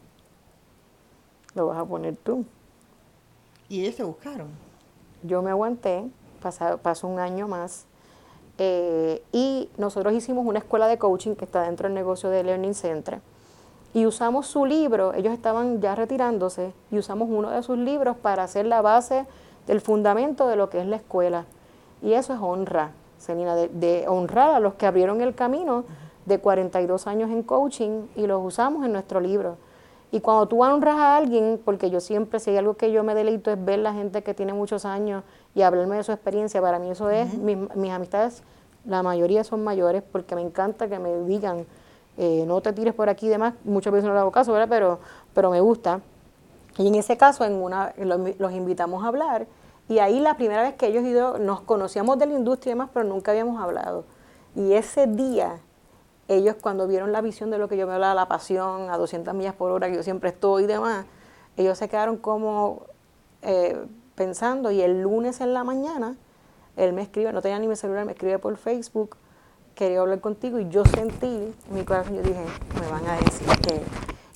[1.54, 2.44] lo vas a poner tú.
[3.68, 4.69] ¿Y ellos te buscaron?
[5.22, 6.04] Yo me aguanté,
[6.40, 7.86] pasó, un año más,
[8.58, 12.74] eh, y nosotros hicimos una escuela de coaching que está dentro del negocio de Learning
[12.74, 13.20] Center.
[13.92, 18.44] Y usamos su libro, ellos estaban ya retirándose, y usamos uno de sus libros para
[18.44, 19.26] hacer la base
[19.66, 21.44] del fundamento de lo que es la escuela.
[22.02, 25.84] Y eso es honra, Selina, de, de honrar a los que abrieron el camino
[26.24, 29.56] de 42 años en coaching y los usamos en nuestro libro.
[30.12, 33.14] Y cuando tú honras a alguien, porque yo siempre, si hay algo que yo me
[33.14, 35.22] deleito es ver la gente que tiene muchos años
[35.54, 38.42] y hablarme de su experiencia, para mí eso es, mis, amistades,
[38.84, 41.64] la mayoría son mayores, porque me encanta que me digan,
[42.16, 44.68] eh, no te tires por aquí y demás, muchas veces no le hago caso, ¿verdad?
[44.68, 44.98] Pero,
[45.32, 46.00] pero me gusta.
[46.76, 49.46] Y en ese caso, en una, los, invitamos a hablar,
[49.88, 52.74] y ahí la primera vez que ellos y yo nos conocíamos de la industria y
[52.74, 54.04] demás, pero nunca habíamos hablado.
[54.56, 55.60] Y ese día
[56.30, 59.34] ellos cuando vieron la visión de lo que yo me hablaba, la pasión a 200
[59.34, 61.04] millas por hora, que yo siempre estoy y demás,
[61.56, 62.84] ellos se quedaron como
[63.42, 63.76] eh,
[64.14, 66.16] pensando y el lunes en la mañana,
[66.76, 69.16] él me escribe, no tenía ni mi celular, me escribe por Facebook,
[69.74, 72.44] quería hablar contigo y yo sentí en mi corazón, yo dije,
[72.80, 73.82] me van a decir que...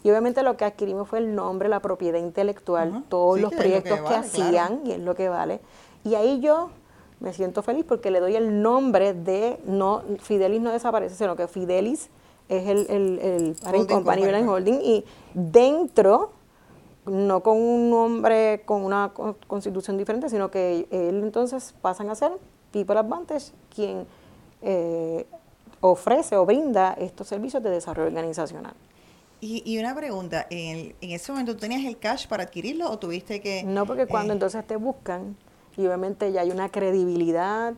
[0.03, 4.15] Y obviamente lo que adquirimos fue el nombre, la propiedad intelectual, todos los proyectos que,
[4.15, 5.61] hacían, y es lo que vale.
[6.03, 6.71] Y ahí yo
[7.25, 11.49] me siento feliz porque le doy el nombre de, no, Fidelis no desaparece, sino que
[11.49, 12.11] Fidelis
[12.51, 16.33] es el, el, el parent company, holding, y dentro,
[17.07, 19.13] no con un nombre, con una
[19.47, 22.33] constitución diferente, sino que él entonces pasan a ser
[22.71, 24.07] People Advantage, quien
[24.61, 25.27] eh,
[25.81, 28.75] ofrece o brinda estos servicios de desarrollo organizacional.
[29.41, 33.41] Y, y una pregunta, ¿en, ¿en ese momento tenías el cash para adquirirlo o tuviste
[33.41, 33.63] que...?
[33.63, 35.37] No, porque cuando eh, entonces te buscan,
[35.77, 37.75] y obviamente ya hay una credibilidad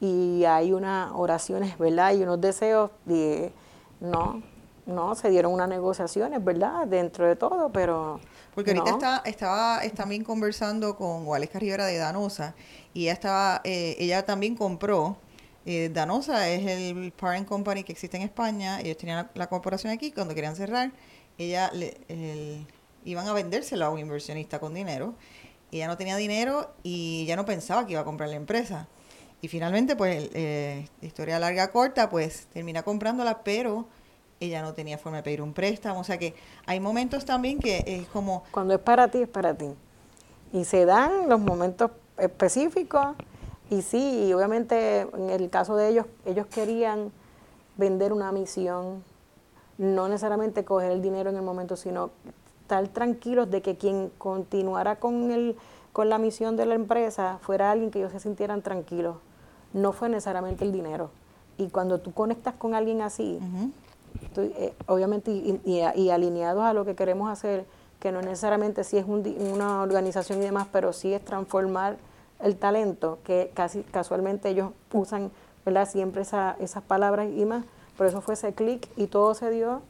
[0.00, 2.14] y hay unas oraciones, ¿verdad?
[2.14, 3.52] Y unos deseos de,
[4.00, 4.42] no,
[4.86, 6.86] no, se dieron unas negociaciones, ¿verdad?
[6.86, 8.20] Dentro de todo, pero...
[8.54, 8.96] Porque ahorita no.
[8.96, 12.54] está, estaba también conversando con Waleska Rivera de Danosa
[12.94, 15.16] y ella estaba, eh, ella también compró,
[15.66, 19.92] eh, Danosa es el parent company que existe en España, ellos tenían la, la corporación
[19.92, 20.90] aquí, cuando querían cerrar,
[21.38, 22.66] ella le, el-
[23.04, 25.14] iban a vendérselo a un inversionista con dinero,
[25.72, 28.88] ella no tenía dinero y ya no pensaba que iba a comprar la empresa.
[29.42, 33.86] Y finalmente, pues, eh, historia larga corta, pues termina comprándola, pero
[34.38, 36.00] ella no tenía forma de pedir un préstamo.
[36.00, 36.34] O sea que
[36.66, 39.70] hay momentos también que es como, Cuando es para ti, es para ti.
[40.52, 43.16] Y se dan los momentos específicos.
[43.70, 47.12] Y sí, y obviamente en el caso de ellos, ellos querían
[47.76, 49.04] vender una misión,
[49.78, 52.10] no necesariamente coger el dinero en el momento, sino
[52.70, 55.56] estar tranquilos de que quien continuara con, el,
[55.92, 59.16] con la misión de la empresa fuera alguien que ellos se sintieran tranquilos.
[59.72, 61.10] No fue necesariamente el dinero.
[61.58, 63.38] Y cuando tú conectas con alguien así,
[64.36, 67.64] eh, obviamente y, y- y alineados a lo que queremos hacer,
[67.98, 71.96] que no necesariamente sí es un una organización y demás, pero sí es transformar
[72.40, 75.30] el talento, que casi casualmente ellos usan
[75.66, 75.88] ¿verdad?
[75.88, 77.64] siempre esa- esas palabras y más.
[77.98, 79.82] Por eso fue ese clic y todo se dio.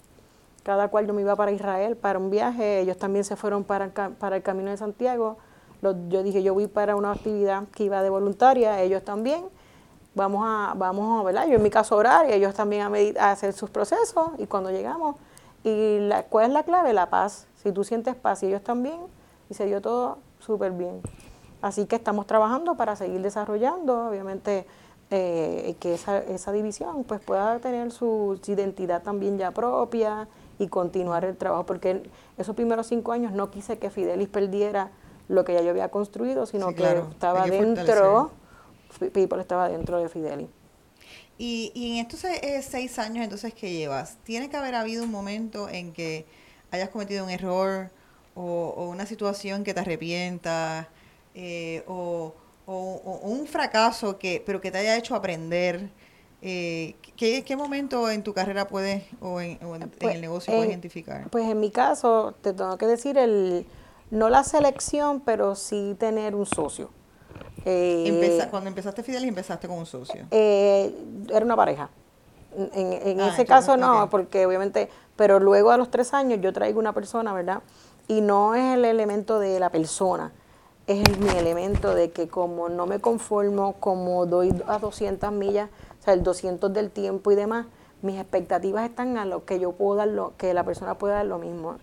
[0.62, 3.90] Cada cual yo me iba para Israel para un viaje, ellos también se fueron para,
[3.90, 5.38] para el Camino de Santiago.
[5.83, 9.44] Yo dije, yo voy para una actividad que iba de voluntaria, ellos también
[10.14, 11.46] vamos a, vamos a, ¿verdad?
[11.46, 14.70] Yo en mi caso orar y ellos también a, a hacer sus procesos y cuando
[14.70, 15.16] llegamos,
[15.64, 16.92] y la, ¿cuál es la clave?
[16.92, 17.46] La paz.
[17.62, 19.01] Si tú sientes paz y ellos también,
[19.49, 21.01] y se dio todo súper bien.
[21.62, 24.66] Así que estamos trabajando para seguir desarrollando, obviamente,
[25.11, 30.29] eh, que esa, esa división pues pueda tener su identidad también ya propia
[30.61, 32.03] y continuar el trabajo, porque
[32.38, 34.92] esos primeros cinco años no quise que Fidelis perdiera
[35.29, 38.31] lo que ya yo había construido, sino Sí, que claro, estaba hay que dentro,
[39.12, 40.49] People estaba dentro de Fidelis.
[41.38, 45.11] Y, y en estos eh, seis años entonces que llevas, ¿tiene que haber habido un
[45.11, 46.27] momento en que
[46.70, 47.90] hayas cometido un error
[48.35, 50.87] o, o una situación que te arrepientas
[51.35, 52.35] eh, o,
[52.66, 55.90] o- o un fracaso que pero que te haya hecho aprender?
[56.42, 60.20] Eh, ¿qué, ¿Qué momento en tu carrera puedes o en, o en- en Pues, el
[60.22, 61.29] negocio puedes en- identificar?
[61.31, 63.66] Pues en mi caso, te tengo que decir, el,
[64.11, 66.88] no la selección, pero sí tener un socio.
[67.66, 70.26] Eh, Empeza- cuando empezaste Fidelis empezaste con un socio.
[70.31, 70.94] eh,
[71.31, 71.90] era una pareja.
[72.74, 76.81] En, Ah, ese caso no, porque obviamente, pero luego a los tres años yo traigo
[76.81, 77.61] una persona, ¿verdad?
[78.09, 80.33] Y no es el elemento de la persona,
[80.88, 85.68] es el- mi elemento de que como no me conformo, como doy a 200 millas,
[86.01, 87.67] o sea, el 200 del tiempo y demás,
[88.03, 91.27] mis expectativas están a lo que yo puedo dar, lo, que la persona pueda dar
[91.27, 91.77] lo mismo.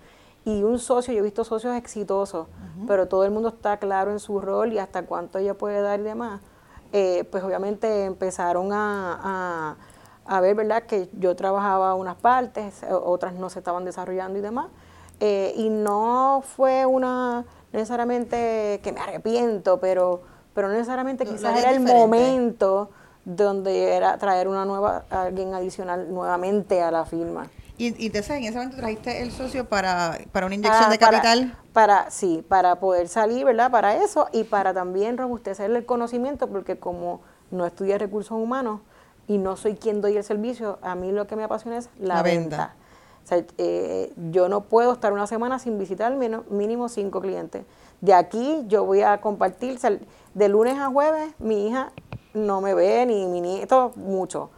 [0.43, 2.47] Y un socio, yo he visto socios exitosos,
[2.87, 5.99] pero todo el mundo está claro en su rol y hasta cuánto ella puede dar
[5.99, 6.41] y demás.
[6.93, 9.75] Eh, pues obviamente empezaron a, a,
[10.37, 10.83] a ver, ¿verdad?
[10.83, 14.67] Que yo trabajaba unas partes, eh, otras no se estaban desarrollando y demás.
[15.19, 20.21] Eh, y no fue una necesariamente que me arrepiento, pero,
[20.53, 22.89] pero no necesariamente quizás era el momento
[23.35, 27.47] donde era traer una nueva, alguien adicional nuevamente a la firma.
[27.77, 30.97] Y, y entonces en ese momento trajiste el socio para, para una inyección Ah, de
[30.97, 31.57] para- capital.
[31.73, 33.69] Para, sí, para poder salir, ¿verdad?
[33.69, 37.19] Para eso y para también robustecer el conocimiento, porque como
[37.51, 38.79] no estudié recursos humanos
[39.27, 42.15] y no soy quien doy el servicio, a mí lo que me apasiona es la,
[42.15, 42.57] La venta.
[42.57, 42.75] venta.
[43.25, 47.65] O sea, eh, yo no puedo estar una semana sin visitar mínimo, mínimo cinco clientes.
[47.99, 49.91] De aquí yo voy a compartir, o sea,
[50.33, 51.91] de lunes a jueves mi hija
[52.37, 54.49] no me ve, ni mi nieto, mucho.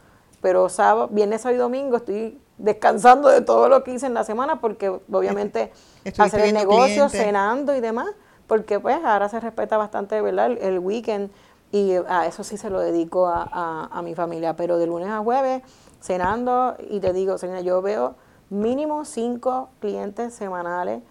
[0.42, 4.24] Pero sábado, viernes, sábado y domingo estoy descansando de todo lo que hice en la
[4.24, 5.72] semana porque obviamente
[6.04, 7.12] Estuviste hacer el negocio, clientes.
[7.22, 8.08] cenando y demás,
[8.48, 10.48] porque pues ahora se respeta bastante, ¿verdad?
[10.48, 11.30] El, el weekend
[11.72, 15.10] y a eso sí se lo dedico a, a- a mi familia, pero de lunes
[15.10, 15.62] a jueves
[16.02, 18.16] cenando y te digo, señora, yo veo
[18.50, 21.02] mínimo cinco clientes semanales,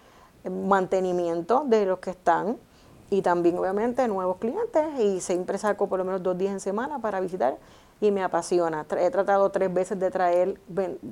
[0.43, 2.57] eh, mantenimiento de los que están
[3.09, 6.99] y también obviamente nuevos clientes y siempre saco por lo menos dos días en semana
[6.99, 7.57] para visitar
[8.01, 8.85] y me apasiona.
[8.97, 10.59] He tratado tres veces de traer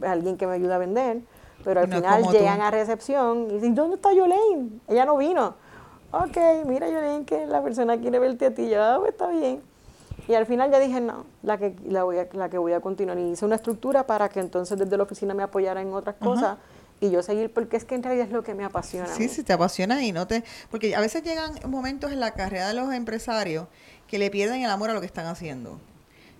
[0.06, 1.22] a alguien que me ayude a vender,
[1.64, 2.32] pero al No final tú.
[2.32, 4.70] llegan a recepción y dicen, ¿dónde está Yolene?
[4.88, 5.56] Ella no vino.
[6.12, 9.62] Ok, mira Yolene que la persona quiere verte a ti, ya pues está bien.
[10.28, 12.82] Y al final ya dije, no, la que, la voy a, la que voy a
[12.82, 13.18] continuar.
[13.18, 16.58] Y hice una estructura para que entonces desde la oficina me apoyara en otras cosas
[17.00, 19.14] y yo seguir, porque es que en realidad es lo que me apasiona.
[19.14, 20.44] Sí, sí, te apasiona y no te...
[20.72, 23.68] Porque a veces llegan momentos en la carrera de los empresarios
[24.08, 25.80] que le pierden el amor a lo que están haciendo.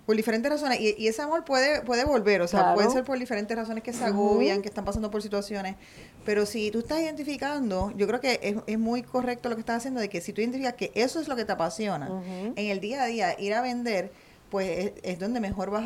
[0.04, 0.80] por diferentes razones.
[0.80, 4.04] Y, ese amor puede, puede volver, o sea, puede ser por diferentes razones que se
[4.04, 5.76] agobian, que están pasando por situaciones.
[6.24, 9.76] Pero si tú estás identificando, yo creo que es, es muy correcto lo que estás
[9.76, 12.10] haciendo, de que si tú identificas que eso es lo que te apasiona,
[12.56, 14.10] en el día a día, ir a vender,
[14.50, 15.84] pues es, donde mejor vas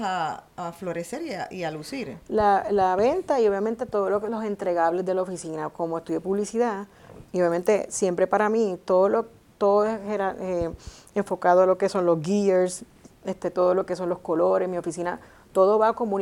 [0.56, 2.18] a, florecer y a, lucir.
[2.28, 6.20] La, la, venta y obviamente todo lo que los entregables de la oficina, como estudio
[6.20, 6.86] publicidad,
[7.32, 9.26] y obviamente siempre para mí todo lo
[9.62, 10.00] todo es
[10.40, 10.70] eh,
[11.14, 12.84] enfocado a lo que son los gears,
[13.24, 15.20] este, todo lo que son los colores, mi oficina,
[15.52, 16.18] todo va como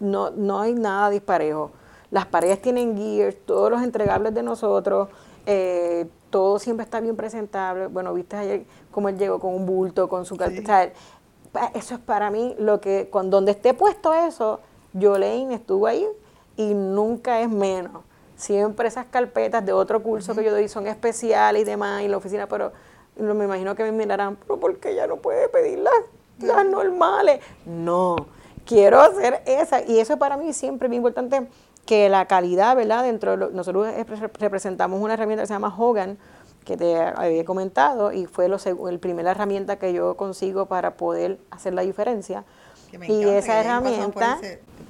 [0.00, 1.70] no, no hay nada disparejo.
[2.10, 5.08] Las paredes tienen gears, todos los entregables de nosotros,
[5.46, 7.86] eh, todo siempre está bien presentable.
[7.86, 10.90] Bueno, viste ayer cómo él llegó con un bulto, con su carpeta.
[11.74, 14.60] Eso es para mí lo que, con donde esté puesto eso,
[14.98, 16.06] Jolene estuvo ahí
[16.56, 18.02] y nunca es menos.
[18.36, 22.16] Siempre esas carpetas de otro curso que yo doy son especiales y demás, y la
[22.16, 22.72] oficina, pero
[23.16, 27.40] me imagino que me mirarán, pero ¿por qué ya no puede pedir las, normales?
[27.66, 28.16] No,
[28.64, 29.82] quiero hacer esa.
[29.82, 31.46] Y eso para mí siempre es muy importante,
[31.86, 33.04] que la calidad, ¿verdad?
[33.04, 33.88] Dentro de nosotros
[34.38, 36.16] representamos una herramienta que se llama Hogan,
[36.64, 41.38] que te había comentado, y fue lo, el primera herramienta que yo consigo para poder
[41.50, 42.44] hacer la diferencia.
[43.08, 44.38] y esa herramienta...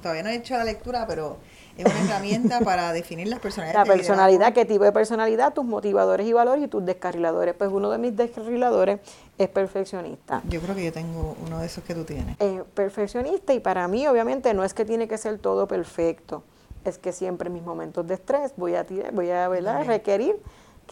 [0.03, 1.39] todavía no he hecho la lectura, pero
[1.77, 3.89] es una herramienta para definir las personalidades.
[3.89, 7.55] La personalidad, qué tipo de personalidad, tus motivadores y valores y tus descarriladores.
[7.55, 9.01] Pues uno de mis descarriladores
[9.39, 10.43] es perfeccionista.
[10.49, 12.37] Yo creo que yo tengo uno de esos que tú tienes.
[12.75, 16.45] perfeccionista y para mí obviamente no es que tiene que ser todo perfecto,
[16.85, 20.37] es que siempre en mis momentos de estrés voy a, voy a requerir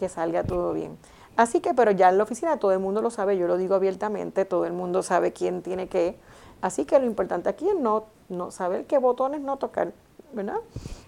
[0.01, 0.97] que salga todo bien.
[1.37, 3.75] Así que, pero ya en la oficina todo el mundo lo sabe, yo lo digo
[3.75, 6.17] abiertamente, todo el mundo sabe quién tiene qué.
[6.59, 9.93] Así que lo importante aquí es no, no saber qué botones no tocar.
[10.33, 10.59] ¿verdad?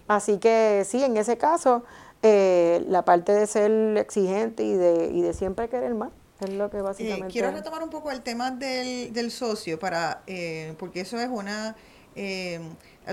[0.08, 1.84] Así que sí, en ese caso,
[2.22, 6.10] eh, la parte de ser exigente y de, y de siempre querer más.
[6.40, 7.32] Es lo que eh, básicamente.
[7.32, 11.76] quiero retomar un poco el tema del, del socio, para eh, porque eso es una.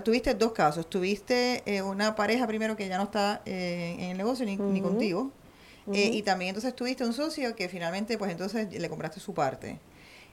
[0.03, 0.89] tuviste dos casos.
[0.89, 5.31] Tuviste una pareja primero que ya no está en el negocio ni, ni contigo.
[5.87, 9.79] Y también entonces tuviste un socio que finalmente, pues entonces le compraste su parte.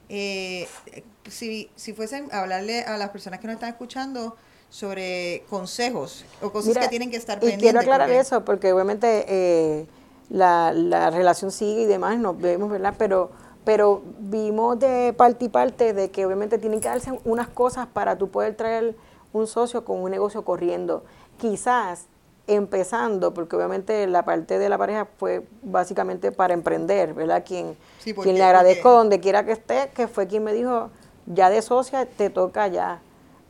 [0.09, 4.37] si, si fuesen a hablarle a las personas que nos están escuchando
[4.71, 7.63] sobre consejos o cosas que tienen que estar pendientes.
[7.63, 9.87] quiero aclarar eso porque obviamente eh,
[10.29, 12.95] la, la, relación sigue y demás, nos vemos, ¿verdad?
[12.99, 13.31] Pero,
[13.65, 18.19] pero vimos de parte y parte de que obviamente tienen que darse unas cosas para
[18.19, 18.95] tú poder traer
[19.33, 21.05] un socio con un negocio corriendo.
[21.39, 22.07] Quizás
[22.49, 27.45] empezando, porque obviamente la parte de la pareja fue básicamente para emprender, ¿verdad?
[27.47, 30.91] Quien, quien le agradezco donde quiera que esté, que fue quien me dijo,
[31.27, 33.03] ya de socia te toca ya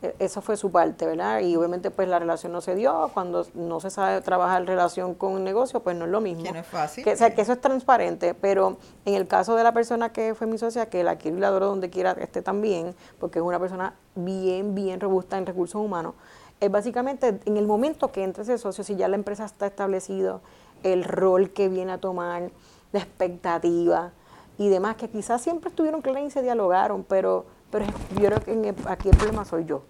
[0.02, 1.40] e, esa fue su parte, ¿verdad?
[1.40, 5.32] Y obviamente pues la relación no se dio, cuando no se sabe trabajar relación con
[5.32, 6.44] un negocio, pues no es lo mismo.
[6.44, 7.04] Que no es fácil.
[7.04, 10.34] Que, o sea, que eso es transparente, pero en el caso de la persona que
[10.34, 13.38] fue mi socia, que la quiero y la adoro donde quiera que esté también, porque
[13.38, 16.14] es una persona bien, bien robusta en recursos humanos,
[16.60, 20.40] es básicamente en el momento que entre ese socio, si ya la empresa está establecido,
[20.82, 22.50] el rol que viene a tomar,
[22.92, 24.12] la expectativa
[24.58, 27.84] y demás, que quizás siempre estuvieron claros y se dialogaron, pero pero
[28.18, 29.82] yo creo que aquí el problema soy yo,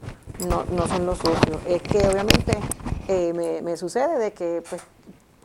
[0.48, 1.60] no, no son los socios.
[1.66, 2.58] Es que obviamente
[3.06, 4.82] eh, me, me, sucede de que, pues,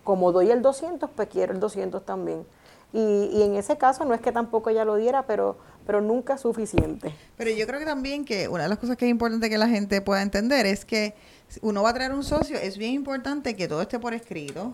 [0.03, 2.45] como doy el 200, pues quiero el 200 también.
[2.91, 6.37] Y, y en ese caso no es que tampoco ella lo diera, pero, pero nunca
[6.37, 7.13] suficiente.
[7.37, 9.67] Pero yo creo que también que una de las cosas que es importante que la
[9.67, 11.13] gente pueda entender es que
[11.61, 14.73] uno va a traer un socio, es bien importante que todo esté por escrito,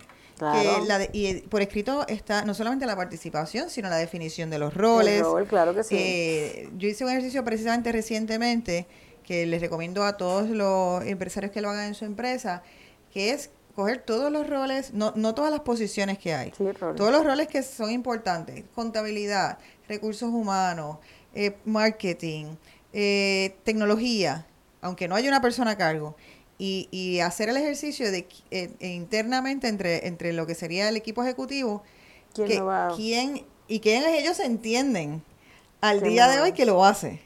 [1.11, 5.23] y por escrito está no solamente la participación, sino la definición de los roles.
[5.47, 5.95] claro que sí.
[5.97, 8.87] Eh, yo hice un ejercicio precisamente recientemente
[9.23, 12.63] que les recomiendo a todos los empresarios que lo hagan en su empresa,
[13.11, 17.23] que es coger todos los roles, no, no todas las posiciones que hay, todos los
[17.23, 20.97] roles que son importantes, contabilidad, recursos humanos,
[21.35, 22.55] eh, marketing,
[22.93, 24.45] eh, tecnología,
[24.81, 26.15] aunque no haya una persona a cargo,
[26.57, 31.23] y, y hacer el ejercicio de eh, internamente entre, entre lo que sería el equipo
[31.23, 31.83] ejecutivo,
[32.33, 32.63] ¿Quién,
[32.95, 35.23] quién y quién ellos entienden
[35.81, 37.21] al día de hoy que lo hace.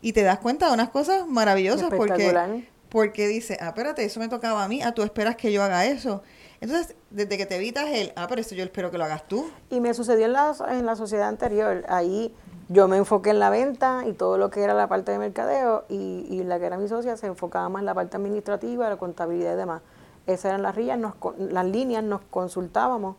[0.00, 4.28] Y te das cuenta de unas cosas maravillosas porque, porque dice, ah, espérate, eso me
[4.28, 6.22] tocaba a mí, ah, tú esperas que yo haga eso.
[6.60, 9.50] Entonces, desde que te evitas el, ah, pero eso yo espero que lo hagas tú.
[9.70, 12.34] Y me sucedió en la, en la sociedad anterior, ahí
[12.68, 15.84] yo me enfoqué en la venta y todo lo que era la parte de mercadeo
[15.88, 18.96] y, y la que era mi socia se enfocaba más en la parte administrativa, la
[18.96, 19.82] contabilidad y demás.
[20.26, 23.16] Esas eran las, rías, nos, las líneas, nos consultábamos.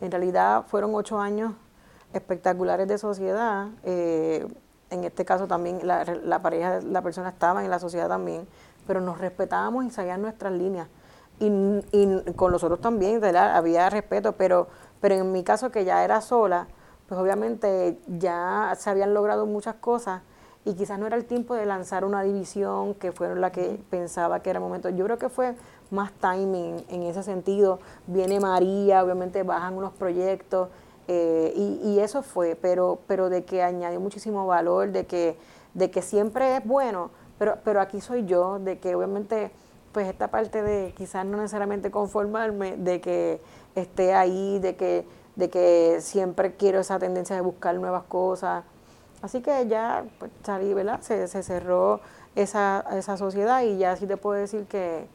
[0.00, 1.54] En realidad fueron ocho años
[2.12, 3.68] espectaculares de sociedad.
[3.84, 4.46] Eh,
[4.90, 8.46] en este caso también la, la pareja, la persona estaba en la sociedad también,
[8.86, 10.88] pero nos respetábamos y sabían nuestras líneas.
[11.40, 11.46] Y,
[11.90, 14.68] y con los otros también, había respeto, pero,
[15.00, 16.68] pero en mi caso que ya era sola,
[17.08, 20.22] pues obviamente ya se habían logrado muchas cosas
[20.64, 24.40] y quizás no era el tiempo de lanzar una división que fueron la que pensaba
[24.40, 24.90] que era el momento.
[24.90, 25.56] Yo creo que fue
[25.90, 27.80] más timing en ese sentido.
[28.06, 30.68] Viene María, obviamente bajan unos proyectos
[31.08, 35.36] eh, y, y, eso fue, pero, pero de que añadió muchísimo valor, de que,
[35.74, 39.50] de que siempre es bueno, pero, pero aquí soy yo, de que obviamente
[39.92, 43.40] pues esta parte de quizás no necesariamente conformarme, de que
[43.74, 48.64] esté ahí, de que, de que siempre quiero esa tendencia de buscar nuevas cosas.
[49.22, 51.00] Así que ya pues, salí, ¿verdad?
[51.02, 52.00] Se, se cerró
[52.34, 55.06] esa, esa sociedad y ya sí te puedo decir que,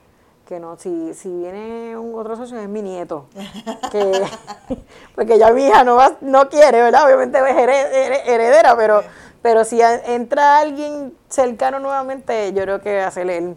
[0.45, 3.27] que no, si, si viene un otro socio es mi nieto,
[3.91, 4.21] que,
[5.15, 7.05] porque ya mi hija no va, no quiere, ¿verdad?
[7.05, 9.03] Obviamente es heredera, pero,
[9.41, 13.55] pero si entra alguien cercano nuevamente, yo creo que va a ser él,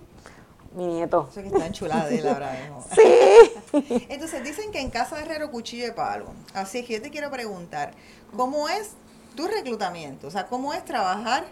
[0.78, 1.28] mi nieto.
[1.30, 2.84] Eso que está enchulada de él ahora mismo.
[2.94, 4.06] Sí.
[4.08, 6.26] Entonces dicen que en casa de herrero cuchillo de palo.
[6.54, 7.90] Así que yo te quiero preguntar,
[8.36, 8.92] ¿cómo es
[9.34, 10.28] tu reclutamiento?
[10.28, 11.44] O sea, ¿cómo es trabajar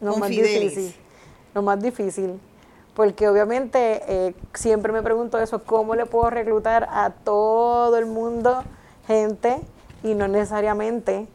[0.00, 0.74] lo con más Fidelis?
[0.74, 1.00] Difícil,
[1.54, 2.40] lo más difícil.
[2.94, 8.64] Porque obviamente eh, siempre me pregunto eso, ¿cómo le puedo reclutar a todo el mundo
[9.06, 9.60] gente
[10.02, 11.26] y no necesariamente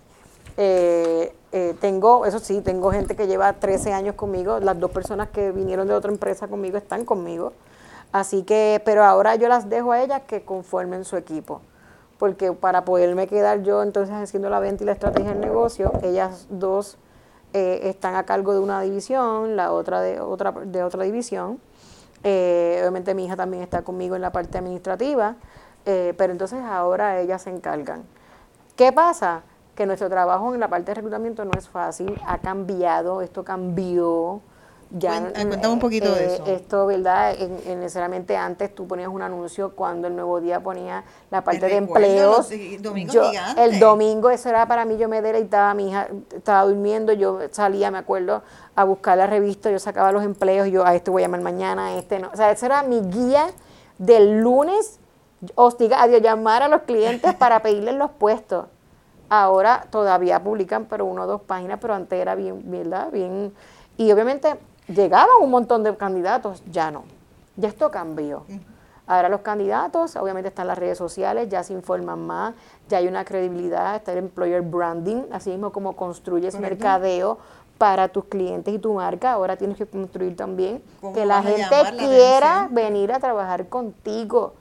[0.58, 5.30] eh, eh, tengo, eso sí, tengo gente que lleva 13 años conmigo, las dos personas
[5.30, 7.52] que vinieron de otra empresa conmigo están conmigo,
[8.12, 11.62] así que, pero ahora yo las dejo a ellas que conformen su equipo,
[12.20, 16.46] porque para poderme quedar yo entonces haciendo la venta y la estrategia del negocio, ellas
[16.52, 17.00] dos
[17.54, 21.60] eh, están a cargo de una división, la otra de otra, de otra división,
[22.24, 25.36] eh, obviamente mi hija también está conmigo en la parte administrativa,
[25.84, 28.04] pero entonces ahora ellas se encargan.
[28.76, 29.44] ¿Qué pasa?
[29.78, 34.42] Que nuestro trabajo en la parte de reclutamiento no es fácil, ha cambiado, esto cambió.
[34.90, 36.46] Ya, Cuéntame un poquito de eh, eso.
[36.48, 37.36] Esto, ¿verdad?
[37.38, 41.76] En, necesariamente antes tú ponías un anuncio cuando el Nuevo Día ponía la parte de
[41.76, 42.50] empleos.
[43.12, 47.42] yo, el domingo, eso era para mí, yo me deleitaba, mi hija estaba durmiendo, yo
[47.52, 48.42] salía, me acuerdo,
[48.76, 51.88] a buscar la revista, yo sacaba los empleos, yo a este voy a llamar mañana,
[51.88, 52.32] a este no.
[52.34, 53.48] O sea, esa era mi guía
[54.00, 55.00] del lunes,
[55.54, 58.66] hostiga, a llamar a los clientes para pedirles los puestos.
[59.30, 63.12] Ahora todavía publican, pero uno o dos páginas, pero antes era bien, ¿verdad?
[63.12, 63.54] Bien.
[63.98, 64.56] Y obviamente
[64.88, 67.04] llegaban un montón de candidatos, ya no.
[67.56, 68.44] Ya esto cambió.
[69.08, 72.54] Ahora los candidatos, obviamente están las redes sociales, ya se informan más,
[72.90, 77.38] ya hay una credibilidad, está el employer branding, así mismo como construyes mercadeo
[77.78, 82.68] para tus clientes y tu marca, ahora tienes que construir también que la gente quiera
[82.70, 84.54] venir a trabajar contigo.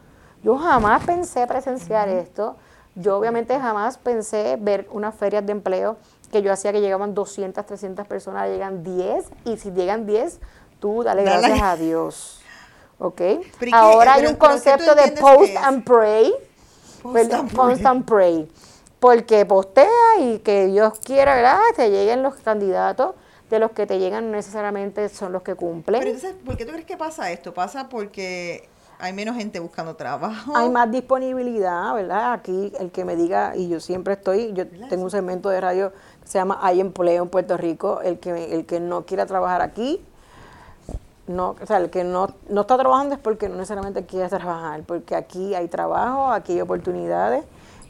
[0.42, 2.56] Yo jamás pensé presenciar esto
[2.96, 5.98] yo obviamente jamás pensé ver unas ferias de empleo
[6.32, 10.40] que yo hacía que llegaban 200, 300 personas, llegan 10 y si llegan 10,
[10.80, 12.40] tú dale gracias a Dios.
[12.98, 13.20] ¿Ok?
[13.72, 16.32] Ahora hay un concepto de post and pray.
[17.02, 18.48] Post, and, post and pray.
[18.98, 21.60] Porque postea y que Dios quiera, ¿verdad?
[21.76, 23.14] Te lleguen los candidatos
[23.50, 26.00] de los que te llegan no necesariamente son los que cumplen.
[26.00, 27.54] Pero entonces, ¿por qué tú crees que pasa esto?
[27.54, 28.68] ¿Pasa porque
[28.98, 30.56] hay menos gente buscando trabajo.
[30.56, 32.32] Hay más disponibilidad, ¿verdad?
[32.32, 35.92] Aquí el que me diga, y yo siempre estoy, yo tengo un segmento de radio
[36.22, 39.62] que se llama Hay empleo en Puerto Rico, el que, el que no quiera trabajar
[39.62, 40.02] aquí,
[41.26, 44.82] no, o sea, el que no, no está trabajando es porque no necesariamente quiere trabajar,
[44.84, 47.44] porque aquí hay trabajo, aquí hay oportunidades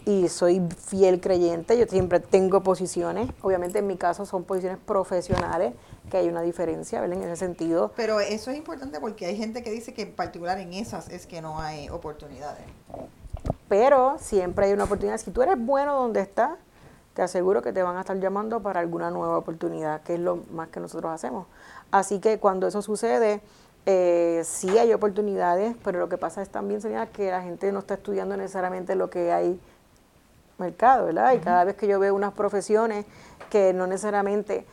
[0.06, 5.74] y soy fiel creyente, yo siempre tengo posiciones, obviamente en mi caso son posiciones profesionales,
[6.08, 7.18] que hay una diferencia, ¿verdad?
[7.18, 7.90] En ese sentido.
[7.96, 11.26] Pero eso es importante porque hay gente que dice que en particular en esas es
[11.26, 12.62] que no hay oportunidades.
[13.68, 15.18] Pero siempre hay una oportunidad.
[15.18, 16.52] Si tú eres bueno donde estás,
[17.14, 20.44] te aseguro que te van a estar llamando para alguna nueva oportunidad, que es lo
[20.52, 21.48] más que nosotros hacemos.
[21.90, 23.40] Así que cuando eso sucede,
[23.86, 27.80] eh, sí hay oportunidades, pero lo que pasa es también, sería que la gente no
[27.80, 29.58] está estudiando necesariamente lo que hay
[30.58, 31.32] mercado, ¿verdad?
[31.34, 33.06] Y cada vez que yo veo unas profesiones
[33.50, 34.66] que no necesariamente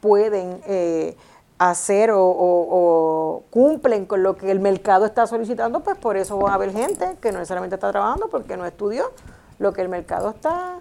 [0.00, 1.16] pueden eh,
[1.58, 6.54] hacer o, cumplen con lo que el mercado está solicitando, pues por eso va a
[6.54, 9.12] haber gente que no necesariamente está trabajando porque no estudió
[9.58, 10.80] lo que el mercado está.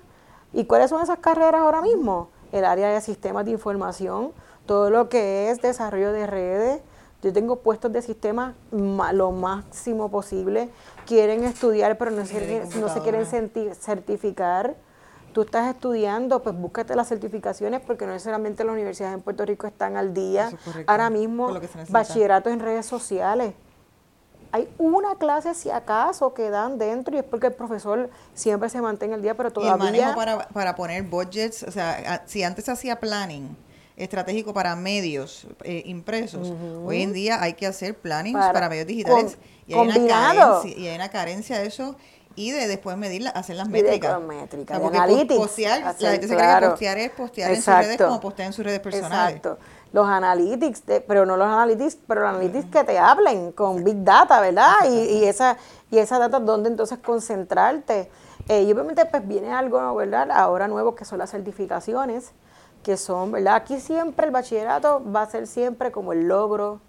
[0.54, 2.30] ¿Y cuáles son esas carreras ahora mismo?
[2.52, 4.32] El área de sistemas de información,
[4.66, 6.82] todo lo que es desarrollo de redes.
[7.22, 10.70] Yo tengo puestos de sistemas lo máximo posible.
[11.06, 13.26] Quieren estudiar, pero no, se, no se quieren
[13.76, 14.76] certificar
[15.32, 19.68] tú estás estudiando, pues búscate las certificaciones porque no necesariamente las universidades en Puerto Rico
[19.68, 20.52] están al día.
[20.88, 21.58] Ahora mismo,
[21.90, 23.54] bachillerato en redes sociales.
[24.54, 28.82] Hay una clase, si acaso, que dan dentro y es porque el profesor siempre se
[28.82, 29.72] mantiene al día, pero todavía...
[29.72, 33.56] Y el manejo para, para poner budgets, o sea, si antes hacía planning
[33.96, 36.52] estratégico para medios eh, impresos,
[36.84, 39.38] hoy en día hay que hacer plannings para, medios digitales
[39.72, 41.96] y, hay una carencia, y hay una carencia de eso
[42.36, 44.22] y de después medir, hacer las métricas.
[44.22, 48.20] métricas, porque postear, la gente se cree que postear es postear en sus redes como
[48.20, 49.38] postear en sus redes personales.
[49.38, 49.58] Exacto.
[49.92, 54.40] los analytics, pero no los analytics, pero los analytics que te hablen con Big Data,
[54.40, 54.76] ¿verdad?
[54.90, 55.58] Y, y esa,
[55.90, 58.10] y esa data, ¿dónde entonces concentrarte?
[58.48, 60.32] Eh, y obviamente pues viene algo, ¿verdad?
[60.32, 62.32] Ahora nuevo que son las certificaciones,
[62.84, 63.56] que son, ¿verdad?
[63.56, 66.80] Aquí siempre el bachillerato va a ser siempre como el logro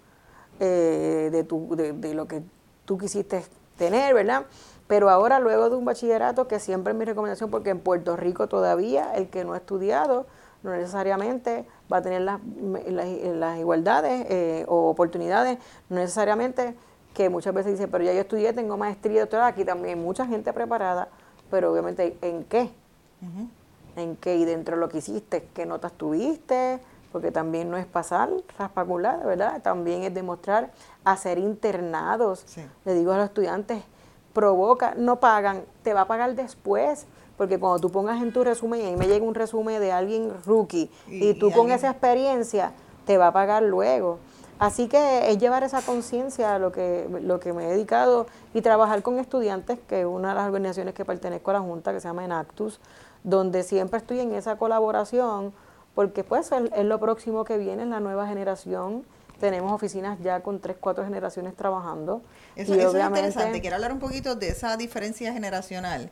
[0.59, 2.43] eh, de, tu, de, de lo que
[2.85, 3.45] tú quisiste
[3.77, 4.45] tener, ¿verdad?
[4.87, 8.47] Pero ahora luego de un bachillerato, que siempre es mi recomendación, porque en Puerto Rico
[8.47, 10.25] todavía el que no ha estudiado
[10.63, 12.39] no necesariamente va a tener las,
[12.87, 15.59] las, igualdades eh, o oportunidades,
[15.89, 16.73] no necesariamente
[17.13, 20.25] que muchas veces dice, pero ya yo estudié, tengo maestría, doctorado, aquí también hay mucha
[20.25, 21.09] gente preparada,
[21.51, 22.71] pero obviamente ¿en qué?
[23.95, 24.37] ¿En qué?
[24.37, 26.79] Y dentro de lo que hiciste, ¿qué notas tuviste?
[27.13, 29.61] Porque también no es pasar raspacular, ¿verdad?
[29.61, 30.71] También es demostrar
[31.05, 32.45] hacer internados.
[32.83, 33.83] Le digo a los estudiantes,
[34.33, 37.05] provoca, no pagan, te va a pagar después
[37.37, 40.31] porque cuando tú pongas en tu resumen, y ahí me llega un resumen de alguien
[40.45, 42.73] rookie, y, tú con esa experiencia
[43.05, 44.19] te va a pagar luego.
[44.59, 48.61] Así que es llevar esa conciencia a lo que, lo que me he dedicado y
[48.61, 51.99] trabajar con estudiantes, que es una de las organizaciones que pertenezco a la Junta, que
[51.99, 52.79] se llama Enactus,
[53.23, 55.53] donde siempre estoy en esa colaboración,
[55.95, 59.03] porque pues es, lo próximo que viene en la nueva generación.
[59.39, 62.21] Tenemos oficinas ya con tres, cuatro generaciones trabajando.
[62.55, 63.59] Eso, es interesante.
[63.61, 66.09] Quiero hablar un poquito de esa diferencia generacional.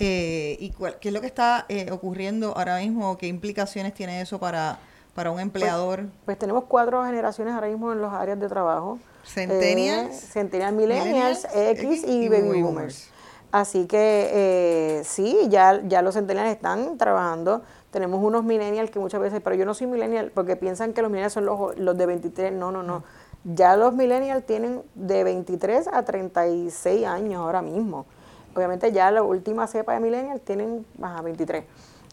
[0.00, 0.70] Eh, ¿Y
[1.00, 3.16] qué es lo que está eh, ocurriendo ahora mismo?
[3.16, 4.78] ¿Qué implicaciones tiene eso para,
[5.14, 6.06] para un pues, empleador?
[6.24, 8.98] Pues, tenemos cuatro generaciones ahora mismo en las áreas de trabajo.
[9.24, 10.22] Centennials.
[10.22, 13.08] Eh, Centennials, Millennials, X, y, Baby Boomers.
[13.52, 17.62] Así que eh, sí, ya, ya los Centennials están trabajando.
[17.94, 21.12] Tenemos unos Millennials que muchas veces, pero yo no soy Millennial porque piensan que los
[21.12, 22.52] Millennials son los, los de 23.
[22.52, 23.04] No, no, no.
[23.44, 28.04] Ya los Millennials tienen de 23 a 36 años ahora mismo.
[28.52, 31.64] Obviamente ya la última cepa de millennials tienen más a 23.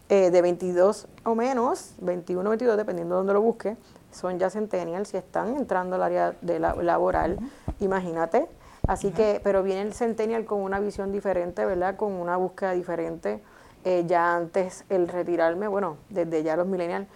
[0.08, 3.76] Eh, de 22 o menos, 21 o 22, dependiendo de dónde lo busque,
[4.12, 7.40] son ya centennials y están entrando al área de la, laboral.
[7.80, 8.46] Imagínate.
[8.86, 11.96] Así que, pero viene el centennial con una visión diferente, ¿verdad?
[11.96, 13.42] Con una búsqueda diferente.
[13.84, 17.08] Eh, ya antes el retirarme, bueno, desde ya los millennials,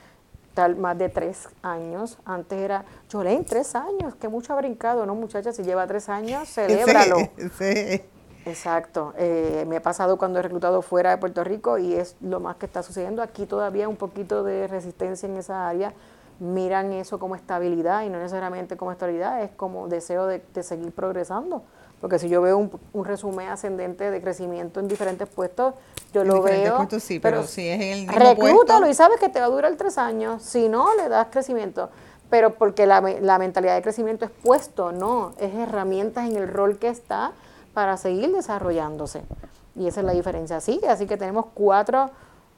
[0.55, 2.19] tal más de tres años.
[2.25, 5.53] Antes era, Jolene, tres años, que mucho ha brincado, ¿no, muchacha?
[5.53, 7.17] Si lleva tres años, celébralo.
[7.59, 8.03] Sí,
[8.47, 9.13] Exacto.
[9.19, 12.57] Eh, me ha pasado cuando he reclutado fuera de Puerto Rico y es lo más
[12.57, 13.21] que está sucediendo.
[13.21, 15.93] Aquí todavía un poquito de resistencia en esa área.
[16.39, 21.65] Miran eso como estabilidad y no necesariamente como estabilidad, es como deseo de, seguir progresando.
[22.01, 25.75] Porque si yo veo un, resumen ascendente de crecimiento en diferentes puestos,
[26.13, 26.77] yo lo veo.
[26.77, 29.75] Puestos, sí, pero, si es en el reclútalo y sabes que te va a durar
[29.77, 30.43] tres años.
[30.43, 31.91] Si no, le das crecimiento.
[32.29, 36.79] Pero porque la, la mentalidad de crecimiento es puesto, no, es herramientas en el rol
[36.79, 37.33] que está
[37.73, 39.23] para seguir desarrollándose.
[39.75, 40.57] Y esa es la diferencia.
[40.57, 42.11] Así, así que tenemos cuatro,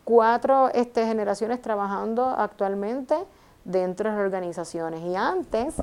[0.04, 3.16] cuatro este, generaciones trabajando actualmente
[3.64, 5.02] dentro de las organizaciones.
[5.02, 5.74] Y antes,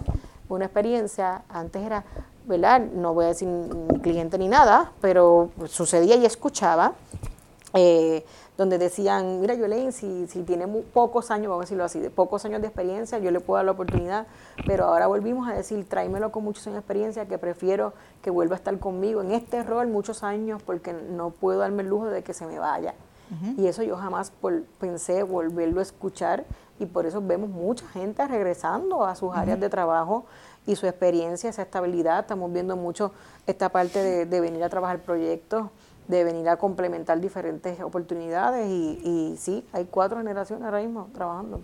[0.49, 2.03] una experiencia, antes era,
[2.46, 2.82] ¿verdad?
[2.82, 6.93] No voy a decir ni cliente ni nada, pero sucedía y escuchaba.
[7.74, 8.26] Eh,
[8.58, 12.46] donde decían, mira Yolene, si, si tiene pocos años, vamos a decirlo así, de pocos
[12.46, 14.28] años de experiencia, yo le puedo dar la oportunidad,
[14.66, 18.56] pero ahora volvimos a decir, tráemelo con muchos años de experiencia, que prefiero que vuelva
[18.56, 22.24] a estar conmigo en este rol muchos años porque no puedo darme el lujo de
[22.24, 22.93] que se me vaya.
[23.58, 24.32] Y eso yo jamás
[24.80, 26.46] pensé volverlo a escuchar
[26.80, 30.26] y por eso vemos mucha gente regresando a sus áreas de trabajo
[30.66, 32.20] y su experiencia, esa estabilidad.
[32.22, 33.11] Estamos viendo mucho
[33.47, 35.70] esta parte de, de venir a trabajar proyectos
[36.07, 41.61] de venir a complementar diferentes oportunidades y, y sí, hay cuatro generaciones ahora mismo trabajando.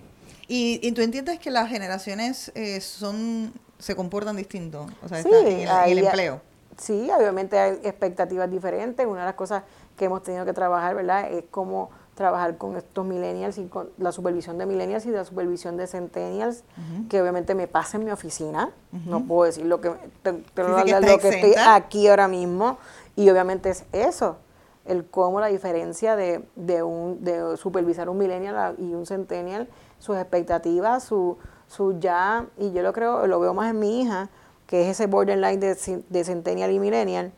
[0.48, 4.88] ¿Y, y tú entiendes que las generaciones eh, son se comportan distinto?
[5.04, 6.42] O sea, sí, en, el, empleo.
[6.78, 9.06] Sí, obviamente hay expectativas diferentes.
[9.06, 9.64] Una de las cosas
[9.98, 11.90] que hemos tenido que trabajar, ¿verdad?, es cómo
[12.22, 16.64] trabajar con estos millennials y con la supervisión de millennials y la supervisión de centennials,
[17.10, 18.70] que obviamente me pasa en mi oficina.
[19.06, 19.92] No puedo decir lo que,
[20.22, 22.78] te, lo que estoy aquí ahora mismo
[23.16, 24.38] y obviamente es eso,
[24.86, 29.68] el cómo la diferencia de, de, un, de supervisar un millennial y un centennial,
[30.00, 34.30] sus expectativas, su, su ya, y yo lo creo, lo veo más en mi hija,
[34.68, 37.32] que es ese borderline de, de centennial y millennial,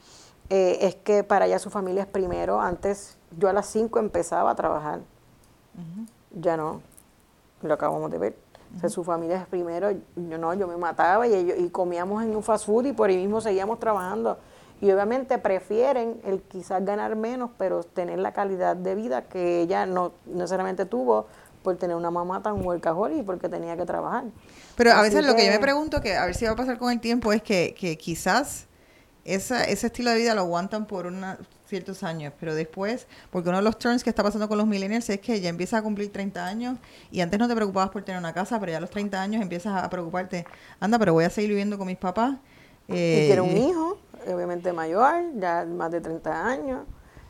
[0.50, 2.62] eh, es que para ella su familia es primero.
[2.62, 5.02] Antes yo a las 5 empezaba a trabajar.
[6.32, 6.82] Ya no,
[7.62, 8.36] lo acabamos de ver.
[8.76, 12.24] O sea, su familia es primero, yo no, yo me mataba y, ellos, y comíamos
[12.24, 14.40] en un fast food y por ahí mismo seguíamos trabajando.
[14.82, 19.86] Y obviamente prefieren el quizás ganar menos, pero tener la calidad de vida que ella
[19.86, 21.28] no necesariamente tuvo
[21.62, 24.26] por tener una mamá tan workaholic y porque tenía que trabajar.
[24.76, 26.78] Pero a veces lo que yo me pregunto, que a ver si va a pasar
[26.78, 28.68] con el tiempo, es que, que quizás
[29.26, 33.58] esa, ese estilo de vida lo aguantan por una ciertos años, pero después, porque uno
[33.58, 36.12] de los turns que está pasando con los millennials es que ya empiezas a cumplir
[36.12, 36.78] 30 años
[37.10, 39.42] y antes no te preocupabas por tener una casa, pero ya a los 30 años
[39.42, 40.46] empiezas a preocuparte,
[40.80, 42.36] anda, pero voy a seguir viviendo con mis papás.
[42.90, 43.98] Eh, y quiere un hijo,
[44.28, 46.82] obviamente mayor, ya más de 30 años.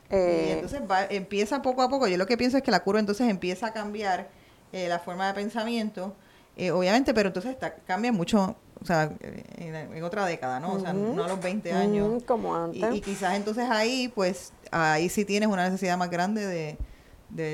[0.09, 2.99] y eh, entonces empieza poco a poco, yo lo que pienso es que la curva
[2.99, 4.29] entonces empieza a cambiar
[4.73, 6.15] eh, la forma de pensamiento,
[6.57, 9.11] eh, obviamente, pero entonces está, cambia mucho o sea,
[9.57, 10.73] en, otra década, ¿no?
[10.73, 12.23] O sea, no a los 20 años.
[12.23, 12.95] como antes.
[12.95, 16.77] Y, quizás entonces ahí, pues, ahí sí tienes una necesidad más grande de,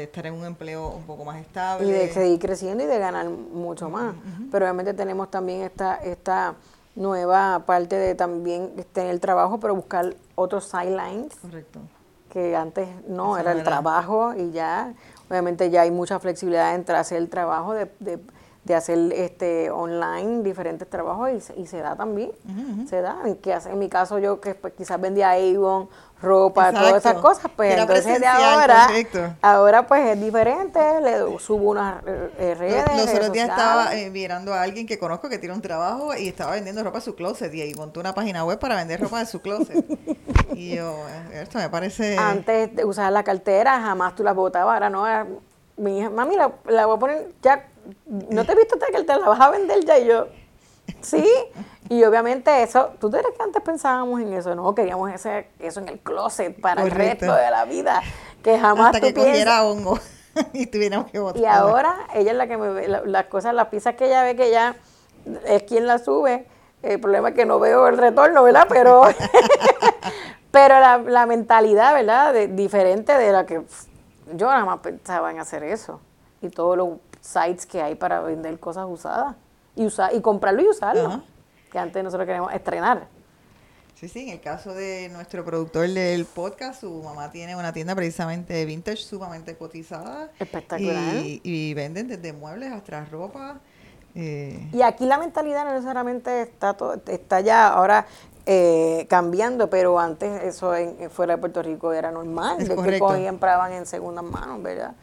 [0.04, 1.88] estar en un empleo un poco más estable.
[1.88, 4.16] Y de seguir creciendo y de ganar mucho más.
[4.52, 6.56] Pero obviamente tenemos también esta, esta
[6.96, 11.36] nueva parte de también tener el trabajo, pero buscar otros sidelines.
[11.36, 11.80] Correcto.
[12.30, 14.94] Que antes no, era el trabajo y ya.
[15.30, 18.20] Obviamente ya hay mucha flexibilidad entre hacer el trabajo de de
[18.76, 22.32] hacer este online diferentes trabajos y, se da también,
[22.90, 23.18] se da.
[23.26, 25.90] En, que en mi caso yo que pues, quizás vendía Avon,
[26.22, 28.88] ropa, todas esas cosas, pues entonces de ahora,
[29.42, 32.86] ahora pues es diferente, le subo unas eh, redes.
[32.96, 36.28] Los, otros días estaba eh, mirando a alguien que conozco que tiene un trabajo y
[36.28, 39.26] estaba vendiendo ropa de su closet y, montó una página web para vender ropa de
[39.26, 39.86] su closet.
[40.54, 40.94] y yo,
[41.32, 42.18] eh, esto me parece...
[42.18, 45.06] Antes de usar la cartera, jamás tú la botabas, ahora no,
[45.78, 47.66] mi hija, mami, la, la voy a poner ya
[48.06, 49.98] ¿no te he visto que te la vas a vender ya?
[49.98, 50.28] Y yo,
[51.02, 51.26] sí.
[51.90, 55.90] Y obviamente eso, tú crees que antes pensábamos en eso, no, queríamos ese, eso en
[55.90, 58.02] el closet para el resto de la vida,
[58.44, 59.98] que jamás Hasta que cogiera hongo
[60.54, 61.40] y tuviéramos que.
[61.40, 64.36] Y ahora ella es la que me ve, las cosas, las pizzas que ella ve
[64.36, 64.76] que ella
[65.46, 66.46] es quien la sube,
[66.84, 68.68] el problema es que no veo el retorno, ¿verdad?
[68.70, 69.04] Pero,
[70.52, 72.34] pero la, la mentalidad, ¿verdad?
[72.34, 73.62] De, diferente de la que
[74.36, 76.00] yo nada más pensaba en hacer eso.
[76.42, 79.36] Y todo lo sites que hay para vender cosas usadas
[79.76, 81.24] y usar y comprarlo y usarlo.
[81.72, 83.08] Que antes nosotros queremos estrenar.
[83.94, 87.96] Sí, sí, en el caso de nuestro productor del podcast, su mamá tiene una tienda
[87.96, 90.32] precisamente de vintage sumamente cotizada.
[90.40, 91.16] Espectacular.
[91.22, 93.60] Y, venden desde muebles hasta ropa.
[94.16, 94.70] Eh.
[94.72, 98.08] Y aquí la mentalidad no necesariamente está, todo, está ya ahora
[98.46, 103.74] eh, cambiando, pero antes eso en, fuera de Puerto Rico era normal, de que compraban
[103.74, 104.96] en segundas manos, ¿verdad?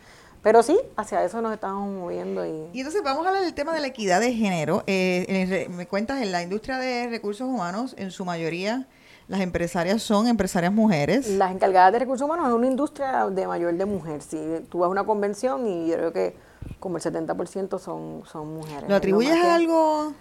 [0.43, 2.47] Pero sí, hacia eso nos estamos moviendo.
[2.47, 4.85] Y, y entonces vamos a hablar del tema de la equidad de género.
[4.87, 8.87] Eh, me cuentas, en la industria de recursos humanos, en su mayoría,
[9.29, 11.29] las empresarias son empresarias mujeres.
[11.31, 14.23] Las encargadas de recursos humanos es una industria de mayor de mujer.
[14.23, 16.37] Si tú vas a una convención y yo creo que
[16.79, 18.89] como el 70% son, son mujeres.
[18.89, 20.13] ¿Lo atribuyes a algo?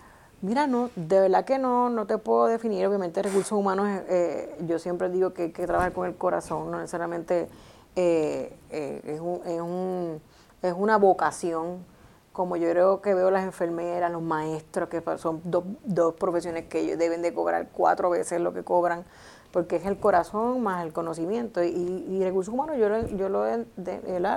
[0.42, 2.86] Mira, no, de verdad que no, no te puedo definir.
[2.88, 6.80] Obviamente recursos humanos, eh, yo siempre digo que hay que trabajar con el corazón, no
[6.80, 7.48] necesariamente
[7.96, 10.22] eh, eh, es, un, es, un,
[10.62, 11.86] es, una vocación,
[12.34, 16.80] como yo creo que veo las enfermeras, los maestros, que son dos, dos profesiones que
[16.82, 19.06] ellos deben de cobrar cuatro veces lo que cobran,
[19.52, 21.64] porque es el corazón más el conocimiento.
[21.64, 23.46] Y, y recursos humanos yo, yo lo,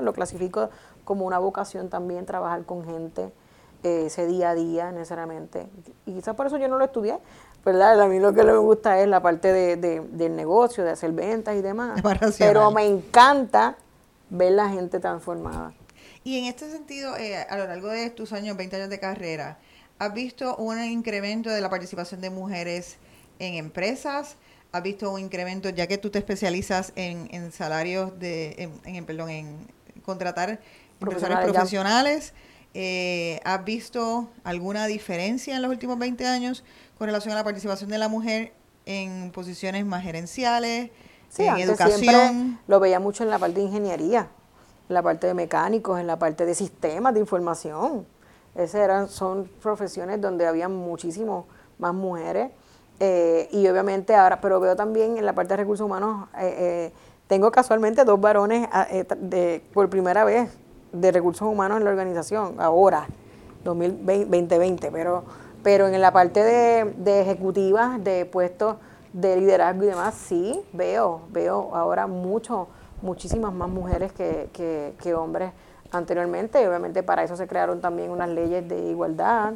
[0.03, 0.71] lo clasifico
[1.05, 3.33] como una vocación también, trabajar con gente.
[3.85, 5.69] Eh, ese día a día necesariamente.
[6.05, 7.21] Y quizás por eso yo no lo estudié,
[7.69, 8.01] ¿verdad?
[8.01, 11.55] A mí lo que me gusta es la parte de, del negocio, de hacer ventas
[11.55, 12.01] y demás.
[12.39, 13.77] Pero me encanta
[14.31, 15.75] ver la gente transformada.
[16.25, 19.59] Y en este sentido, eh, a lo largo de tus años, 20 años de carrera,
[19.99, 22.97] ¿has visto un incremento de la participación de mujeres
[23.39, 24.37] en empresas?
[24.73, 29.29] ¿Has visto un incremento, ya que tú te especializas en, en salarios de, en, perdón,
[29.29, 29.57] en
[30.05, 30.61] contratar
[31.01, 32.33] empresarios profesionales?
[32.75, 36.65] Eh, ¿Has visto alguna diferencia en los últimos 20 años
[36.99, 38.53] con relación a la participación de la mujer
[38.85, 40.91] en posiciones más gerenciales,
[41.39, 42.59] en educación?
[42.67, 44.29] Lo veía mucho en la parte de ingeniería,
[44.89, 48.05] en la parte de mecánicos, en la parte de sistemas de información.
[48.55, 51.47] Esas eran, son profesiones donde había muchísimo
[51.79, 52.51] más mujeres.
[52.99, 56.93] Eh, y obviamente ahora, pero veo también en la parte de recursos humanos, eh,
[57.29, 60.51] tengo casualmente dos varones ah, de, por primera vez
[60.93, 63.07] de recursos humanos en la organización, ahora,
[63.63, 65.23] 2020, pero,
[65.63, 68.77] pero en la parte de, de ejecutivas, de puestos
[69.13, 72.69] de liderazgo y demás, sí, veo, veo ahora mucho,
[73.03, 75.53] muchísimas más mujeres que, que, que hombres
[75.91, 79.55] anteriormente, y obviamente para eso se crearon también unas leyes de igualdad,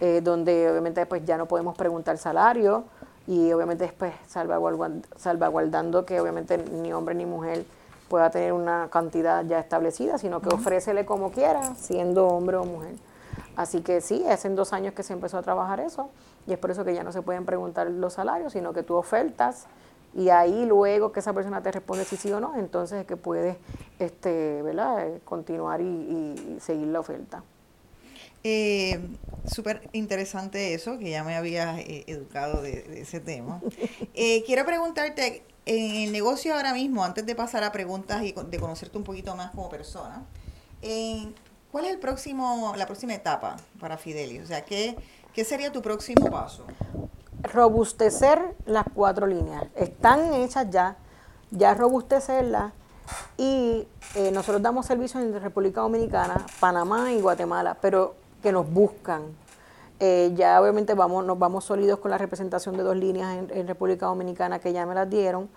[0.00, 2.84] eh, donde obviamente pues ya no podemos preguntar salario,
[3.26, 7.64] y obviamente después salvaguardando, salvaguardando que obviamente ni hombre ni mujer
[8.08, 12.94] pueda tener una cantidad ya establecida, sino que ofrécele como quiera, siendo hombre o mujer.
[13.56, 16.10] Así que sí, hace dos años que se empezó a trabajar eso
[16.46, 18.94] y es por eso que ya no se pueden preguntar los salarios, sino que tú
[18.94, 19.66] ofertas
[20.14, 23.16] y ahí luego que esa persona te responde si sí o no, entonces es que
[23.16, 23.56] puedes
[23.98, 25.06] este, ¿verdad?
[25.24, 27.42] continuar y, seguir la oferta.
[28.44, 29.00] Eh,
[29.46, 33.60] Súper interesante eso, que ya me habías eh, educado de, ese tema.
[34.14, 38.58] Eh, quiero preguntarte, en el negocio ahora mismo, antes de pasar a preguntas y de
[38.58, 40.24] conocerte un poquito más como persona,
[41.72, 44.44] ¿cuál es el próximo, la próxima etapa para Fidelis?
[44.44, 44.96] O sea, ¿qué,
[45.32, 46.64] ¿qué sería tu próximo paso?
[47.42, 49.64] Robustecer las cuatro líneas.
[49.74, 50.96] Están hechas ya,
[51.50, 52.72] ya robustecerlas
[53.36, 59.22] y eh, nosotros damos servicios en República Dominicana, Panamá y Guatemala, pero que nos buscan.
[59.98, 64.06] Eh, ya obviamente vamos, nos vamos sólidos con la representación de dos líneas en, República
[64.06, 65.48] Dominicana que ya me las dieron.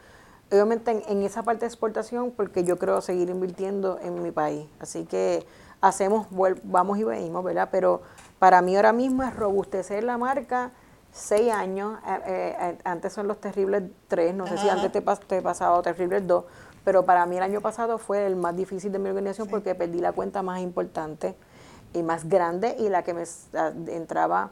[0.51, 4.68] Obviamente en, esa parte de exportación, porque yo creo seguir invirtiendo en mi país.
[4.80, 5.45] Así que
[5.88, 6.27] hacemos,
[6.63, 7.69] vamos y venimos, ¿verdad?
[7.71, 8.01] Pero
[8.39, 10.71] para mí ahora mismo es robustecer la marca
[11.11, 15.81] seis años, eh, antes son los terribles tres, no sé si antes te, te pasaba
[15.81, 16.43] terribles dos,
[16.83, 19.99] pero para mí el año pasado fue el más difícil de mi organización porque perdí
[19.99, 21.36] la cuenta más importante
[21.93, 23.23] y más grande y la que me
[23.88, 24.51] entraba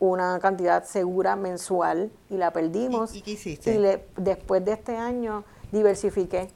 [0.00, 3.14] una cantidad segura mensual y la perdimos.
[3.14, 3.74] ¿Y, qué hiciste?
[3.74, 6.50] Y después de este año diversifiqué.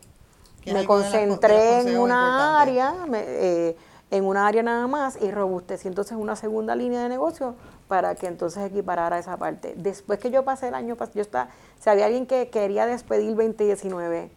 [0.66, 3.76] Me concentré en una área, eh,
[4.14, 7.56] en una área nada más y robustecí entonces una segunda línea de negocio
[7.88, 9.74] para que entonces equiparara esa parte.
[9.76, 11.48] Después que yo pasé el año, yo estaba,
[11.80, 14.30] si había alguien que quería despedir 2019,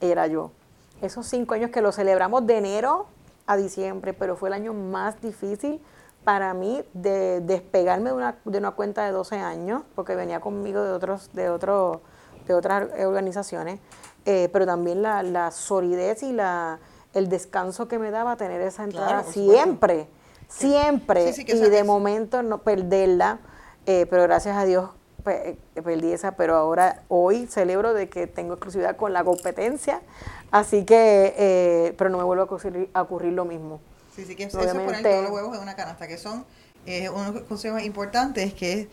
[0.00, 0.52] era yo.
[1.02, 3.06] Esos cinco años que lo celebramos de enero
[3.46, 5.80] a diciembre, pero fue el año más difícil
[6.22, 10.80] para mí de despegarme de una, de una cuenta de 12 años, porque venía conmigo
[10.80, 12.02] de otros, de otro,
[12.46, 13.80] de otras organizaciones,
[14.26, 16.78] eh, pero también la, la, solidez y la,
[17.18, 20.08] el descanso que me daba tener esa entrada siempre,
[20.48, 23.40] siempre, y de momento no perderla,
[23.86, 24.90] eh, pero gracias a Dios
[25.26, 30.00] eh, perdí esa, pero ahora hoy celebro de que tengo exclusividad con la competencia,
[30.50, 32.42] así que, eh, pero no me vuelve
[32.94, 33.80] a ocurrir, lo mismo.
[34.14, 36.44] Sí, sí, que eso es poner todos los huevos en una canasta, que son
[36.86, 38.88] eh, unos consejos importantes que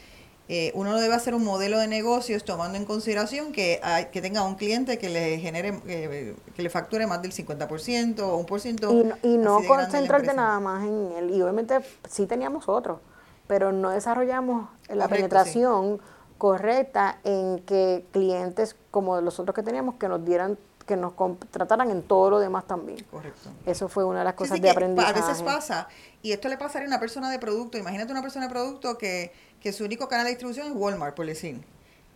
[0.47, 4.21] eh, uno no debe hacer un modelo de negocios tomando en consideración que, hay, que
[4.21, 8.61] tenga un cliente que le genere, que le facture más del 50% o un por
[8.61, 8.91] ciento.
[8.91, 11.31] Y no, y no concentrarte nada más en él.
[11.31, 12.99] Y obviamente sí teníamos otros,
[13.47, 15.99] pero no desarrollamos la penetración
[16.37, 21.89] correcta en que clientes como los otros que teníamos que nos dieran que nos contrataran
[21.91, 23.03] en todo lo demás también.
[23.11, 23.49] Correcto.
[23.65, 25.19] Eso fue una de las cosas de aprendizaje.
[25.19, 25.87] A veces pasa,
[26.21, 29.33] y esto le pasaría a una persona de producto, imagínate una persona de producto que,
[29.59, 31.63] que su único canal de distribución es Walmart, por decir.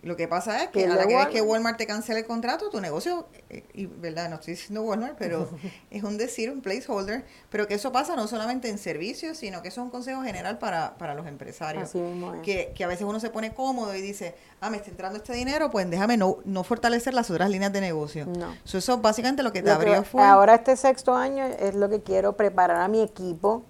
[0.01, 2.79] Lo que pasa es que a la que, que Walmart te cancela el contrato, tu
[2.79, 5.49] negocio, eh, y verdad, no estoy diciendo Walmart, pero
[5.91, 9.67] es un decir, un placeholder, pero que eso pasa no solamente en servicios, sino que
[9.67, 11.91] eso es un consejo general para, para los empresarios.
[12.43, 15.33] que, que a veces uno se pone cómodo y dice, ah, me está entrando este
[15.33, 18.25] dinero, pues déjame no, no fortalecer las otras líneas de negocio.
[18.25, 18.55] No.
[18.63, 20.23] eso básicamente lo que te abrió fue...
[20.23, 23.63] Ahora este sexto año es lo que quiero preparar a mi equipo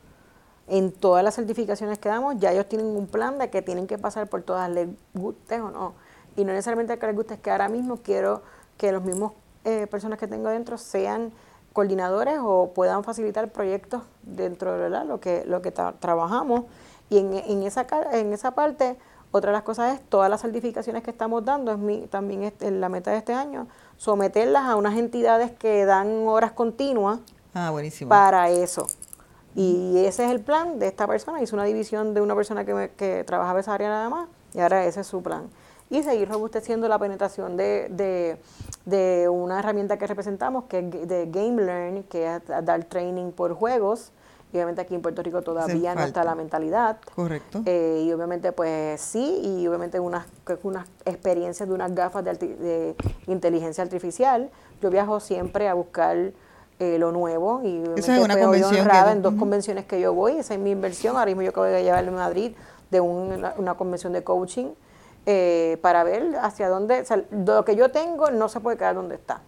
[0.67, 3.97] en todas las certificaciones que damos, ya ellos tienen un plan de que tienen que
[3.97, 6.08] pasar por todas, les guste o no
[6.39, 8.41] y no necesariamente que les guste, es que ahora mismo quiero
[8.77, 9.33] que los mismos
[9.65, 11.33] eh, personas que tengo dentro sean
[11.73, 16.63] coordinadores o puedan facilitar proyectos dentro de lo que, lo que trabajamos.
[17.09, 18.95] Y en, en, esa, en esa parte,
[19.31, 22.53] otra de las cosas es todas las certificaciones que estamos dando, es mi, también es,
[22.71, 23.67] la meta de este año,
[23.97, 27.19] someterlas a unas entidades que dan horas continuas
[27.53, 28.07] ah, buenísimo.
[28.07, 28.87] para eso.
[29.55, 31.41] Y ese es el plan de esta persona.
[31.41, 34.85] Hizo una división de una persona que, que trabajaba esa área nada más y ahora
[34.85, 35.49] ese es su plan
[35.89, 38.37] y seguir robusteciendo la penetración de,
[38.85, 43.53] de, una herramienta que representamos, que es de Game Learn, que es dar training por
[43.53, 44.11] juegos.
[44.51, 46.97] Y obviamente aquí en Puerto Rico todavía no está la mentalidad.
[47.15, 47.61] Correcto.
[47.65, 50.25] Eh, y obviamente pues sí, y obviamente unas,
[50.63, 52.95] unas experiencias de unas gafas de, de
[53.27, 54.49] inteligencia artificial.
[54.81, 56.31] Yo viajo siempre a buscar
[56.79, 60.37] eh, lo nuevo y Esa es una convención honrada en dos convenciones que yo voy.
[60.37, 61.17] Esa es mi inversión.
[61.17, 62.53] Ahora mismo yo acabo de llevarle a Madrid
[62.89, 64.67] de una, una convención de coaching
[65.31, 67.05] eh, para ver hacia dónde,
[67.45, 69.41] lo que yo tengo no se puede quedar donde está.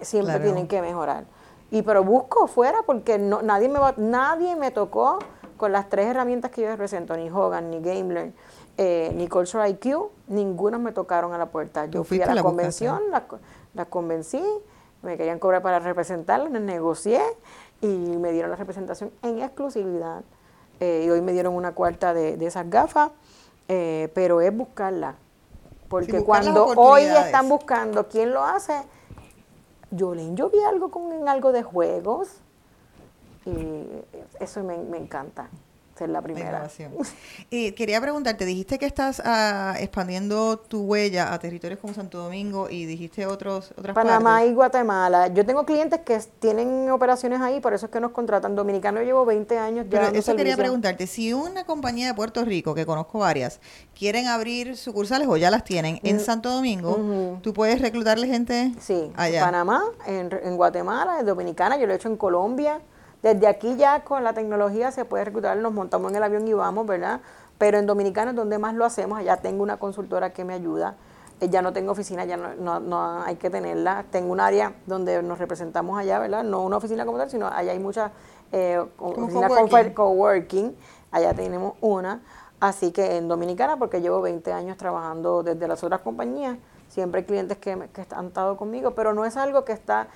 [0.00, 1.26] Siempre tienen que mejorar.
[1.70, 5.20] Y pero busco fuera porque no, nadie, me nadie me tocó
[5.56, 8.34] con las tres herramientas que yo represento, ni Hogan, ni Gamelearn,
[8.78, 11.86] eh, ni Culture IQ, ninguno me tocaron a la puerta.
[11.86, 14.42] Yo fui a la, convención, la, convencí,
[15.02, 17.22] me querían cobrar para representarla, negocié
[17.80, 20.24] y me dieron la representación en exclusividad.
[20.80, 23.12] Eh, y hoy me dieron una cuarta de, de esas gafas.
[23.68, 25.16] Eh, pero es buscarla.
[25.88, 28.82] Porque cuando hoy están buscando quién lo hace,
[29.90, 32.40] yo yo vi algo con algo de juegos
[33.44, 33.86] y
[34.40, 35.48] eso me, encanta.
[35.96, 36.68] Ser la primera.
[37.50, 42.68] y quería preguntarte, dijiste que estás ah, expandiendo tu huella a territorios como Santo Domingo
[42.70, 45.28] y dijiste otros otras Panamá y Guatemala.
[45.28, 48.54] Yo tengo clientes que tienen operaciones ahí, por eso es que nos contratan.
[48.54, 50.00] Dominicano llevo 20 años ya.
[50.00, 53.60] Pero eso quería preguntarte, si una compañía de Puerto Rico, que conozco varias,
[53.98, 58.72] quieren abrir sucursales o ya las tienen en mm, Santo Domingo, ¿tú puedes reclutarle gente
[58.80, 59.38] sí, allá?
[59.38, 62.80] En Panamá, en, en Guatemala, en Dominicana, yo lo he hecho en Colombia.
[63.26, 66.52] Desde aquí ya con la tecnología se puede reclutar, nos montamos en el avión y
[66.52, 67.20] vamos, ¿verdad?
[67.58, 70.94] Pero en Dominicana es donde más lo hacemos, allá tengo una consultora que me ayuda,
[71.40, 75.24] eh, ya no tengo oficina, ya no, no, hay que tenerla, tengo un área donde
[75.24, 76.44] nos representamos allá, ¿verdad?
[76.44, 78.12] No una oficina como tal, sino allá hay muchas
[78.52, 79.92] eh, oficinas coworking.
[79.92, 80.76] coworking,
[81.10, 82.22] allá tenemos una,
[82.60, 87.26] así que en Dominicana, porque llevo 20 años trabajando desde las otras compañías, siempre hay
[87.26, 90.06] clientes que, que han estado conmigo, pero no es algo que está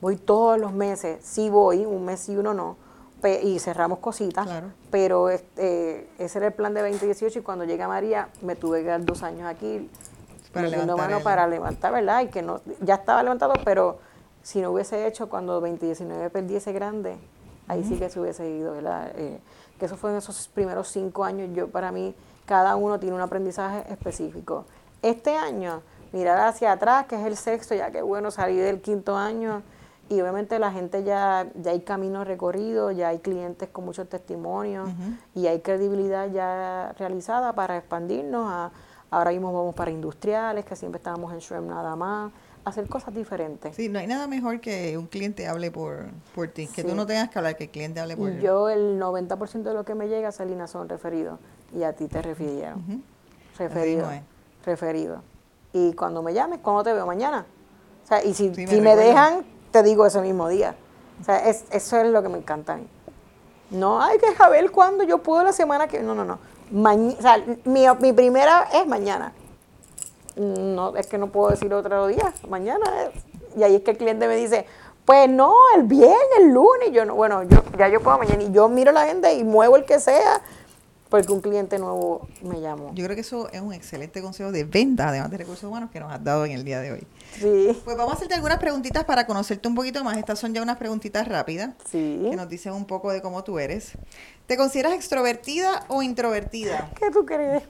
[0.00, 2.76] voy todos los meses, sí voy, un mes y uno no,
[3.42, 4.48] y cerramos cositas,
[4.90, 8.88] pero este, ese era el plan de 2018 y cuando llega María me tuve que
[8.88, 9.90] dar dos años aquí
[10.52, 12.22] para levantar, mano para levantar, ¿verdad?
[12.22, 13.98] Y que no, ya estaba levantado, pero
[14.42, 17.16] si no hubiese hecho cuando 2019 perdiese grande,
[17.66, 19.10] ahí sí que se hubiese ido, ¿verdad?
[19.16, 19.40] Eh,
[19.78, 22.14] que eso fue en esos primeros cinco años, yo para mí,
[22.46, 24.64] cada uno tiene un aprendizaje específico.
[25.02, 25.82] Este año,
[26.12, 29.62] mirar hacia atrás, que es el sexto, ya que bueno, salí del quinto año,
[30.08, 34.88] y obviamente la gente ya, ya hay camino recorrido, ya hay clientes con muchos testimonios
[35.34, 38.50] y hay credibilidad ya realizada para expandirnos.
[38.50, 38.70] A,
[39.10, 42.32] ahora mismo vamos para industriales, que siempre estábamos en Shrimp nada más,
[42.64, 43.74] hacer cosas diferentes.
[43.74, 47.06] Sí, no hay nada mejor que un cliente hable por, por ti, que tú no
[47.06, 48.40] tengas que hablar, que el cliente hable por ti.
[48.40, 51.38] Yo el 90% de lo que me llega, Salina, son referidos
[51.74, 53.02] y a ti te refirieron.
[53.58, 54.08] Referido.
[54.64, 55.22] Referido.
[55.72, 57.46] Y cuando me llames, ¿cuándo te veo mañana?
[58.04, 60.74] O sea, y si, si me dejan te digo ese mismo día.
[61.20, 62.86] O sea, es, eso es lo que me encanta a mí.
[63.70, 66.00] No hay que saber cuándo yo puedo la semana que...
[66.00, 66.38] No, no, no.
[66.72, 69.32] o sea, mi, mi, primera es mañana.
[70.36, 72.32] No, es que no puedo decir otro día.
[72.48, 73.24] Mañana es.
[73.56, 74.66] Y ahí es que el cliente me dice,
[75.04, 76.92] pues no, el viernes, el lunes.
[76.92, 78.42] yo no, bueno, yo ya yo puedo mañana.
[78.42, 80.40] Y yo miro la gente y muevo el que sea
[81.08, 82.92] porque un cliente nuevo me llamó.
[82.94, 86.00] Yo creo que eso es un excelente consejo de venta, además de recursos humanos, que
[86.00, 87.06] nos has dado en el día de hoy.
[87.38, 87.78] Sí.
[87.84, 90.18] Pues vamos a hacerte algunas preguntitas para conocerte un poquito más.
[90.18, 92.26] Estas son ya unas preguntitas rápidas sí.
[92.28, 93.92] que nos dicen un poco de cómo tú eres.
[94.46, 96.90] ¿Te consideras extrovertida o introvertida?
[96.98, 97.62] ¿Qué tú crees?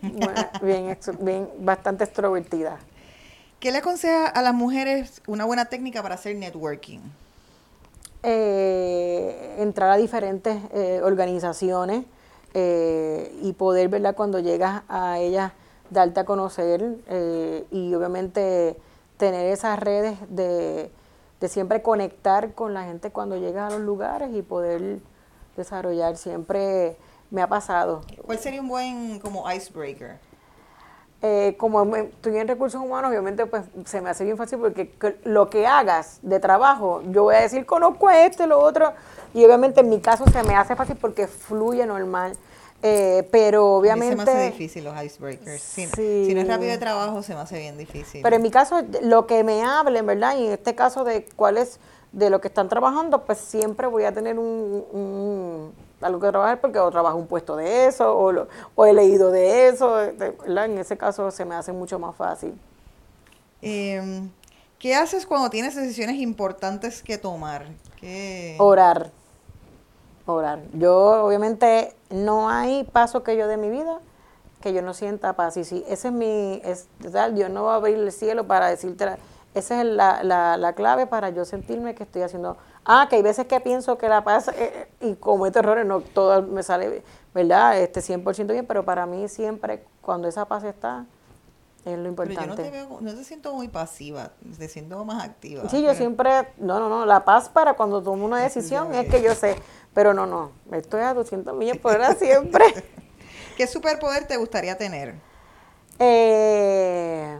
[0.62, 2.78] bien, bien, bastante extrovertida.
[3.60, 7.00] ¿Qué le aconseja a las mujeres una buena técnica para hacer networking?
[8.22, 12.04] Eh, entrar a diferentes eh, organizaciones
[12.60, 14.16] eh, y poder, ¿verdad?
[14.16, 15.52] Cuando llegas a ellas,
[15.90, 18.76] darte a conocer eh, y obviamente
[19.16, 20.90] tener esas redes de,
[21.46, 24.98] siempre conectar con la gente cuando llegas a los lugares y poder
[25.56, 26.16] desarrollar.
[26.16, 26.96] Siempre
[27.30, 28.00] me ha pasado.
[28.26, 30.18] ¿Cuál sería un buen como icebreaker?
[31.22, 34.92] Eh, como estoy en recursos humanos, obviamente pues se me hace bien fácil porque
[35.22, 38.92] lo que hagas de trabajo, yo voy a decir conozco a este, lo otro,
[39.32, 42.36] y obviamente en mi caso se me hace fácil porque fluye normal.
[42.82, 44.16] Eh, pero obviamente...
[44.16, 45.60] se me hace difícil los icebreakers.
[45.60, 48.22] Si, si, no es rápido de trabajo, se me hace bien difícil.
[48.22, 50.36] Pero en mi caso, lo que me hablen, ¿verdad?
[50.36, 51.80] Y en este caso de cuál es
[52.12, 56.78] de lo que están trabajando, pues siempre voy a tener un, algo que trabajar porque
[56.78, 60.66] o trabajo un puesto de eso o, lo, o he leído de eso, ¿verdad?
[60.66, 62.54] En ese caso se me hace mucho más fácil.
[63.60, 64.30] Em,
[64.78, 67.66] ¿Qué haces cuando tienes decisiones importantes que tomar?
[68.58, 69.10] Orar
[70.36, 70.60] orar.
[70.72, 73.98] Yo, obviamente, no hay paso que yo de mi vida
[74.60, 75.56] que yo no sienta paz.
[75.56, 79.06] Y si ese es mi, es, Dios no va a abrir el cielo para decirte,
[79.54, 82.56] esa es la, la, la, clave para yo sentirme que estoy haciendo.
[82.84, 86.00] Ah, que hay veces que pienso que la paz, eh, y como estos errores, no
[86.00, 87.02] todo me sale,
[87.34, 87.78] ¿verdad?
[87.80, 91.06] Este 100% bien, pero para mí siempre, cuando esa paz está,
[91.84, 92.40] es lo importante.
[92.40, 95.68] Pero yo no te, veo, no te siento muy pasiva, te siento más activa.
[95.68, 99.22] Sí, yo siempre, no, no, no, la paz para cuando tomo una decisión es que
[99.22, 99.56] yo sé,
[99.94, 102.64] pero no, no, estoy a 200 millas por hora siempre.
[103.56, 105.14] ¿Qué superpoder te gustaría tener?
[105.98, 107.38] Eh,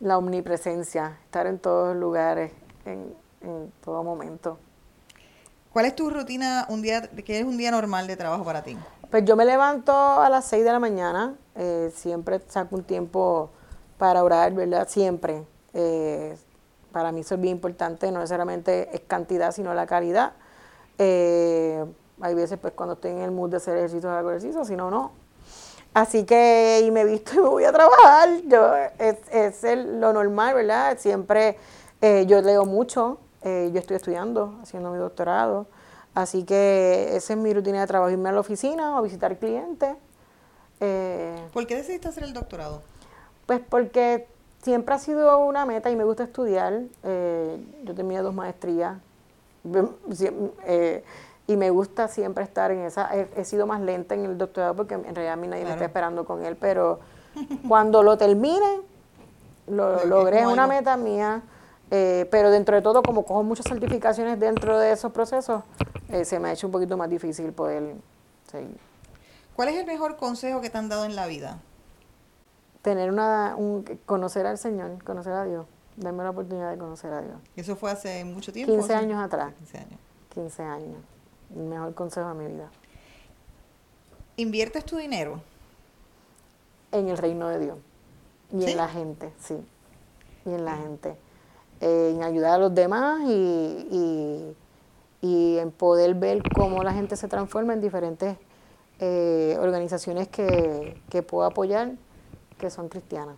[0.00, 2.52] la omnipresencia, estar en todos lugares,
[2.84, 4.58] en, en todo momento.
[5.72, 8.76] ¿Cuál es tu rutina, un día, qué es un día normal de trabajo para ti?
[9.10, 13.50] Pues yo me levanto a las 6 de la mañana, eh, siempre saco un tiempo
[13.96, 14.88] para orar, ¿verdad?
[14.88, 15.44] Siempre.
[15.74, 16.36] Eh,
[16.92, 20.32] para mí eso es bien importante, no necesariamente es cantidad, sino la calidad.
[20.98, 21.84] Eh,
[22.20, 24.90] hay veces pues cuando estoy en el mood de hacer ejercicio, hago ejercicio, si no,
[24.90, 25.12] no.
[25.94, 28.28] Así que, y me visto y me voy a trabajar.
[28.46, 30.98] Yo, es, es lo normal, ¿verdad?
[30.98, 31.56] Siempre
[32.26, 35.66] yo leo mucho, yo estoy estudiando, haciendo mi doctorado.
[36.14, 39.96] Así que esa es mi rutina de trabajo, irme a la oficina o visitar clientes.
[40.80, 42.82] Eh, ¿Por qué decidiste hacer el doctorado?
[43.46, 44.26] Pues porque
[44.62, 46.82] siempre ha sido una meta y me gusta estudiar.
[47.04, 48.98] Eh, yo terminé dos maestrías
[50.66, 51.04] eh,
[51.46, 53.10] y me gusta siempre estar en esa.
[53.14, 55.86] He, sido más lenta en el doctorado porque en realidad a mí nadie me está
[55.86, 57.00] esperando con él, pero
[57.68, 58.80] cuando lo termine,
[59.66, 61.42] lo logré, es una meta mía.
[61.90, 65.62] Eh, pero dentro de todo, como cojo muchas certificaciones dentro de esos procesos,
[66.10, 67.94] eh, se me ha hecho un poquito más difícil poder
[68.50, 68.78] seguir.
[69.56, 71.58] ¿Cuál es el mejor consejo que te han dado en la vida?
[72.82, 75.66] Tener una, un, conocer al Señor, conocer a Dios,
[75.98, 77.36] darme la oportunidad de conocer a Dios.
[77.56, 78.72] ¿Eso fue hace mucho tiempo?
[78.72, 79.52] 15 años atrás.
[79.54, 80.00] 15 años.
[80.34, 80.98] 15 años.
[81.54, 82.70] El mejor consejo de mi vida.
[84.36, 85.40] ¿Inviertes tu dinero?
[86.92, 87.78] En el reino de Dios.
[88.52, 89.56] Y en la gente, sí.
[90.46, 91.16] Y en la gente.
[91.80, 94.54] en ayudar a los demás y,
[95.20, 98.36] y, en poder ver cómo la gente se transforma en diferentes
[99.00, 101.92] eh, organizaciones que, que puedo apoyar
[102.58, 103.36] que son cristianas.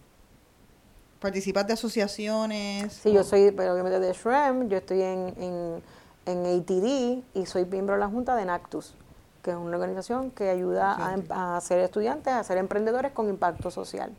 [1.20, 2.92] ¿Participas de asociaciones?
[2.94, 5.82] Sí, yo soy, pero obviamente de SHREM, yo estoy en, en,
[6.26, 8.94] en, ATD y soy miembro de la Junta de NACTUS,
[9.42, 13.70] que es una organización que ayuda a, a, ser estudiantes, a ser emprendedores con impacto
[13.70, 14.12] social.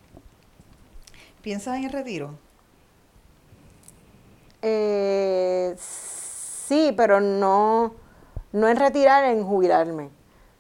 [1.42, 2.36] ¿Piensas en el retiro?
[4.62, 7.94] Eh, sí, pero no,
[8.52, 10.10] no en retirar, en jubilarme.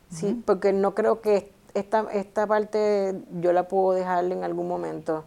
[0.09, 5.23] Sí, porque no creo que esta, esta parte yo la puedo dejar en algún momento,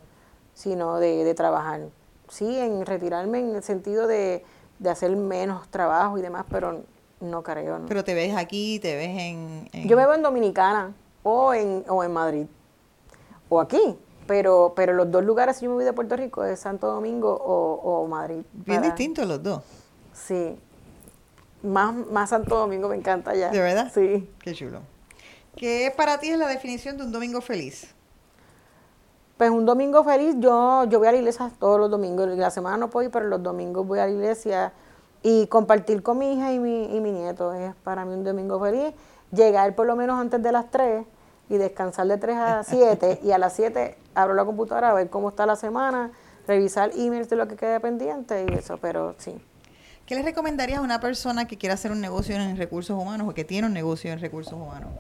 [0.55, 1.83] sino de, de trabajar.
[2.29, 4.45] Sí, en retirarme en el sentido de,
[4.79, 6.83] de hacer menos trabajo y demás, pero
[7.21, 7.81] no creo.
[7.87, 12.03] Pero te ves aquí, te ves en, Yo me veo en Dominicana o en, o
[12.03, 12.47] en Madrid
[13.49, 13.97] o aquí.
[14.27, 17.35] Pero, pero los dos lugares, si yo me voy de Puerto Rico, es Santo Domingo
[17.35, 18.43] o, Madrid.
[18.53, 19.63] Bien distintos los dos.
[20.15, 20.57] Sí.
[21.63, 23.51] Más, más Santo Domingo me encanta ya.
[23.51, 23.93] ¿De verdad?
[23.95, 24.31] Sí.
[24.41, 24.81] Qué chulo.
[25.57, 27.95] ¿Qué para ti es la definición de un domingo feliz?
[29.37, 32.29] Pues un domingo feliz, yo, yo voy a la iglesia todos los domingos.
[32.29, 34.73] La semana no puedo ir, pero los domingos voy a la iglesia
[35.25, 37.53] y compartir con mi hija y mi, y mi nieto.
[37.53, 38.95] Es para mí un domingo feliz.
[39.33, 41.05] Llegar por lo menos antes de las 3
[41.49, 45.11] y descansar de 3 a 7 y a las 7 abro la computadora a ver
[45.11, 46.13] cómo está la semana,
[46.47, 49.37] revisar emails de lo que quede pendiente y eso, pero sí.
[50.07, 53.35] ¿Qué le recomendarías a una persona que quiera hacer un negocio en recursos humanos o
[53.35, 54.91] que tiene un negocio en recursos humanos?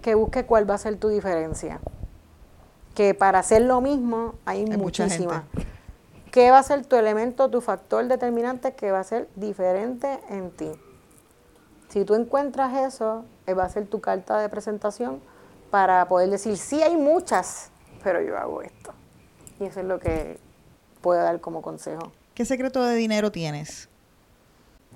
[0.00, 1.80] Que busque cuál va a ser tu diferencia.
[2.94, 5.44] Que para hacer lo mismo hay, muchísimas.
[6.30, 10.50] ¿Qué va a ser tu elemento, tu factor determinante que va a ser diferente en
[10.50, 10.70] ti?
[11.88, 15.20] Si tú encuentras eso, eh, va a ser tu carta de presentación
[15.70, 17.70] para poder decir, sí hay muchas,
[18.02, 18.94] pero yo hago esto.
[19.60, 20.38] Y eso es lo que
[21.02, 22.12] puedo dar como consejo.
[22.34, 23.90] ¿Qué secreto de dinero tienes?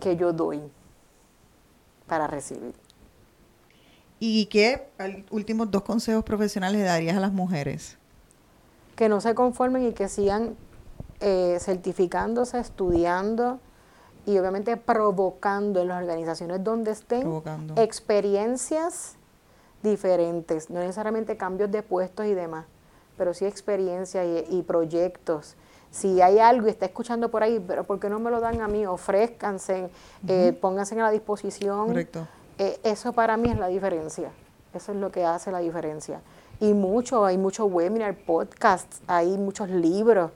[0.01, 0.63] Que yo doy
[2.07, 2.75] para recibir.
[4.29, 4.89] ¿Y qué
[5.31, 7.97] últimos dos consejos profesionales le darías a las mujeres?
[8.97, 10.57] Que no se conformen y que sigan
[11.21, 13.61] eh, certificándose, estudiando
[14.27, 17.41] y obviamente provocando en las organizaciones donde estén
[17.77, 19.15] experiencias
[19.85, 22.65] diferentes, no necesariamente cambios de puestos y demás,
[23.17, 25.55] pero sí experiencia y, proyectos.
[25.93, 28.61] Si hay algo y está escuchando por ahí, pero ¿por qué no me lo dan
[28.61, 28.87] a mí?
[28.87, 29.89] Ofrezcanse,
[30.27, 31.87] eh, pónganse a la disposición.
[31.87, 32.27] Correcto.
[32.59, 34.31] Eh, eso para mí es la diferencia.
[34.73, 36.21] Eso es lo que hace la diferencia.
[36.61, 40.31] Y mucho, hay muchos webinars, podcasts, hay muchos libros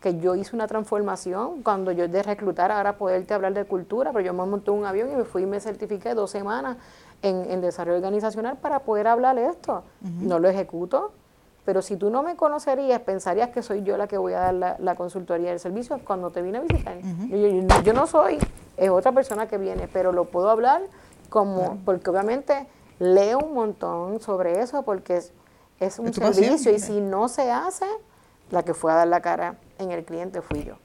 [0.00, 4.24] que yo hice una transformación cuando yo de reclutar ahora poderte hablar de cultura, pero
[4.24, 6.76] yo me monté un avión y me fui y me certifiqué dos semanas
[7.22, 9.82] en, desarrollo organizacional para poder hablar esto.
[10.02, 11.12] No lo ejecuto,
[11.64, 14.78] pero si tú no me conocerías, pensarías que soy yo la que voy a dar
[14.78, 16.98] la, consultoría del servicio cuando te vine a visitar.
[17.82, 18.38] yo, no soy,
[18.76, 20.82] es otra persona que viene, pero lo puedo hablar
[21.34, 22.68] como, porque obviamente
[23.00, 25.32] leo un montón sobre eso, porque es,
[25.80, 27.86] es un servicio y si no se hace,
[28.52, 30.76] la que fue a dar la cara en el cliente fui yo.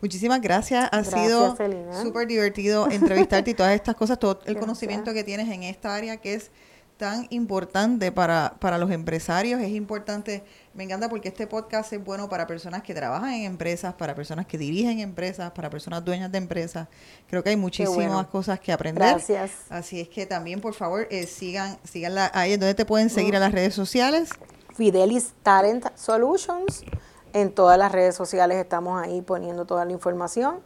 [0.00, 0.88] Muchísimas gracias.
[0.90, 1.54] Ha sido
[2.00, 6.16] súper divertido entrevistarte y todas estas cosas, todo el conocimiento que tienes en esta área
[6.16, 6.50] que es
[6.98, 9.60] tan importante para, para los empresarios.
[9.60, 10.42] Es importante,
[10.74, 14.46] me encanta porque este podcast es bueno para personas que trabajan en empresas, para personas
[14.46, 16.88] que dirigen empresas, para personas dueñas de empresas.
[17.28, 19.08] Creo que hay muchísimas cosas que aprender.
[19.08, 19.52] Gracias.
[19.70, 23.36] Así es que también, por favor, eh, sigan, sigan la, ahí donde te pueden seguir
[23.36, 24.30] a las redes sociales.
[24.76, 26.84] Fidelis Talent Solutions
[27.32, 30.60] en todas las redes sociales estamos ahí poniendo toda la información.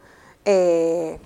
[0.45, 1.19] Eh,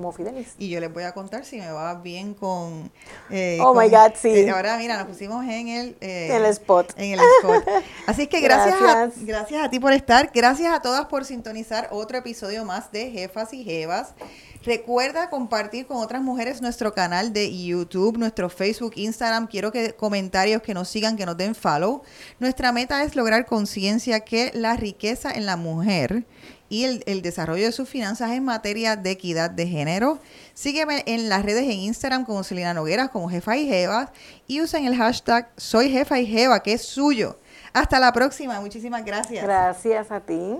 [0.00, 0.54] como Fidelis.
[0.58, 2.90] Y yo les voy a contar si me va bien con...
[3.28, 4.30] eh, Oh, my God, sí.
[4.30, 5.96] eh, ahora, mira, nos pusimos en el...
[6.00, 6.94] eh, El spot.
[6.96, 7.68] En el spot.
[8.06, 9.22] Así que gracias, Gracias.
[9.22, 10.30] A, gracias a ti por estar.
[10.34, 14.14] Gracias a todas por sintonizar otro episodio más de Jefas y Jevas.
[14.64, 19.48] Recuerda compartir con otras mujeres nuestro canal de YouTube, nuestro Facebook, Instagram.
[19.48, 22.02] Quiero que comentarios que nos sigan, que nos den follow.
[22.38, 26.24] Nuestra meta es lograr conciencia que la riqueza en la mujer
[26.70, 30.20] y el, desarrollo de sus finanzas en materia de equidad de género.
[30.54, 34.10] Sígueme en las redes en Instagram como Celina Nogueras, como Jefa y Jevas
[34.46, 37.36] y usen el hashtag Soy Jefa y Jeva, que es suyo.
[37.72, 38.60] Hasta la próxima.
[38.60, 39.44] Muchísimas gracias.
[39.44, 40.58] Gracias a ti.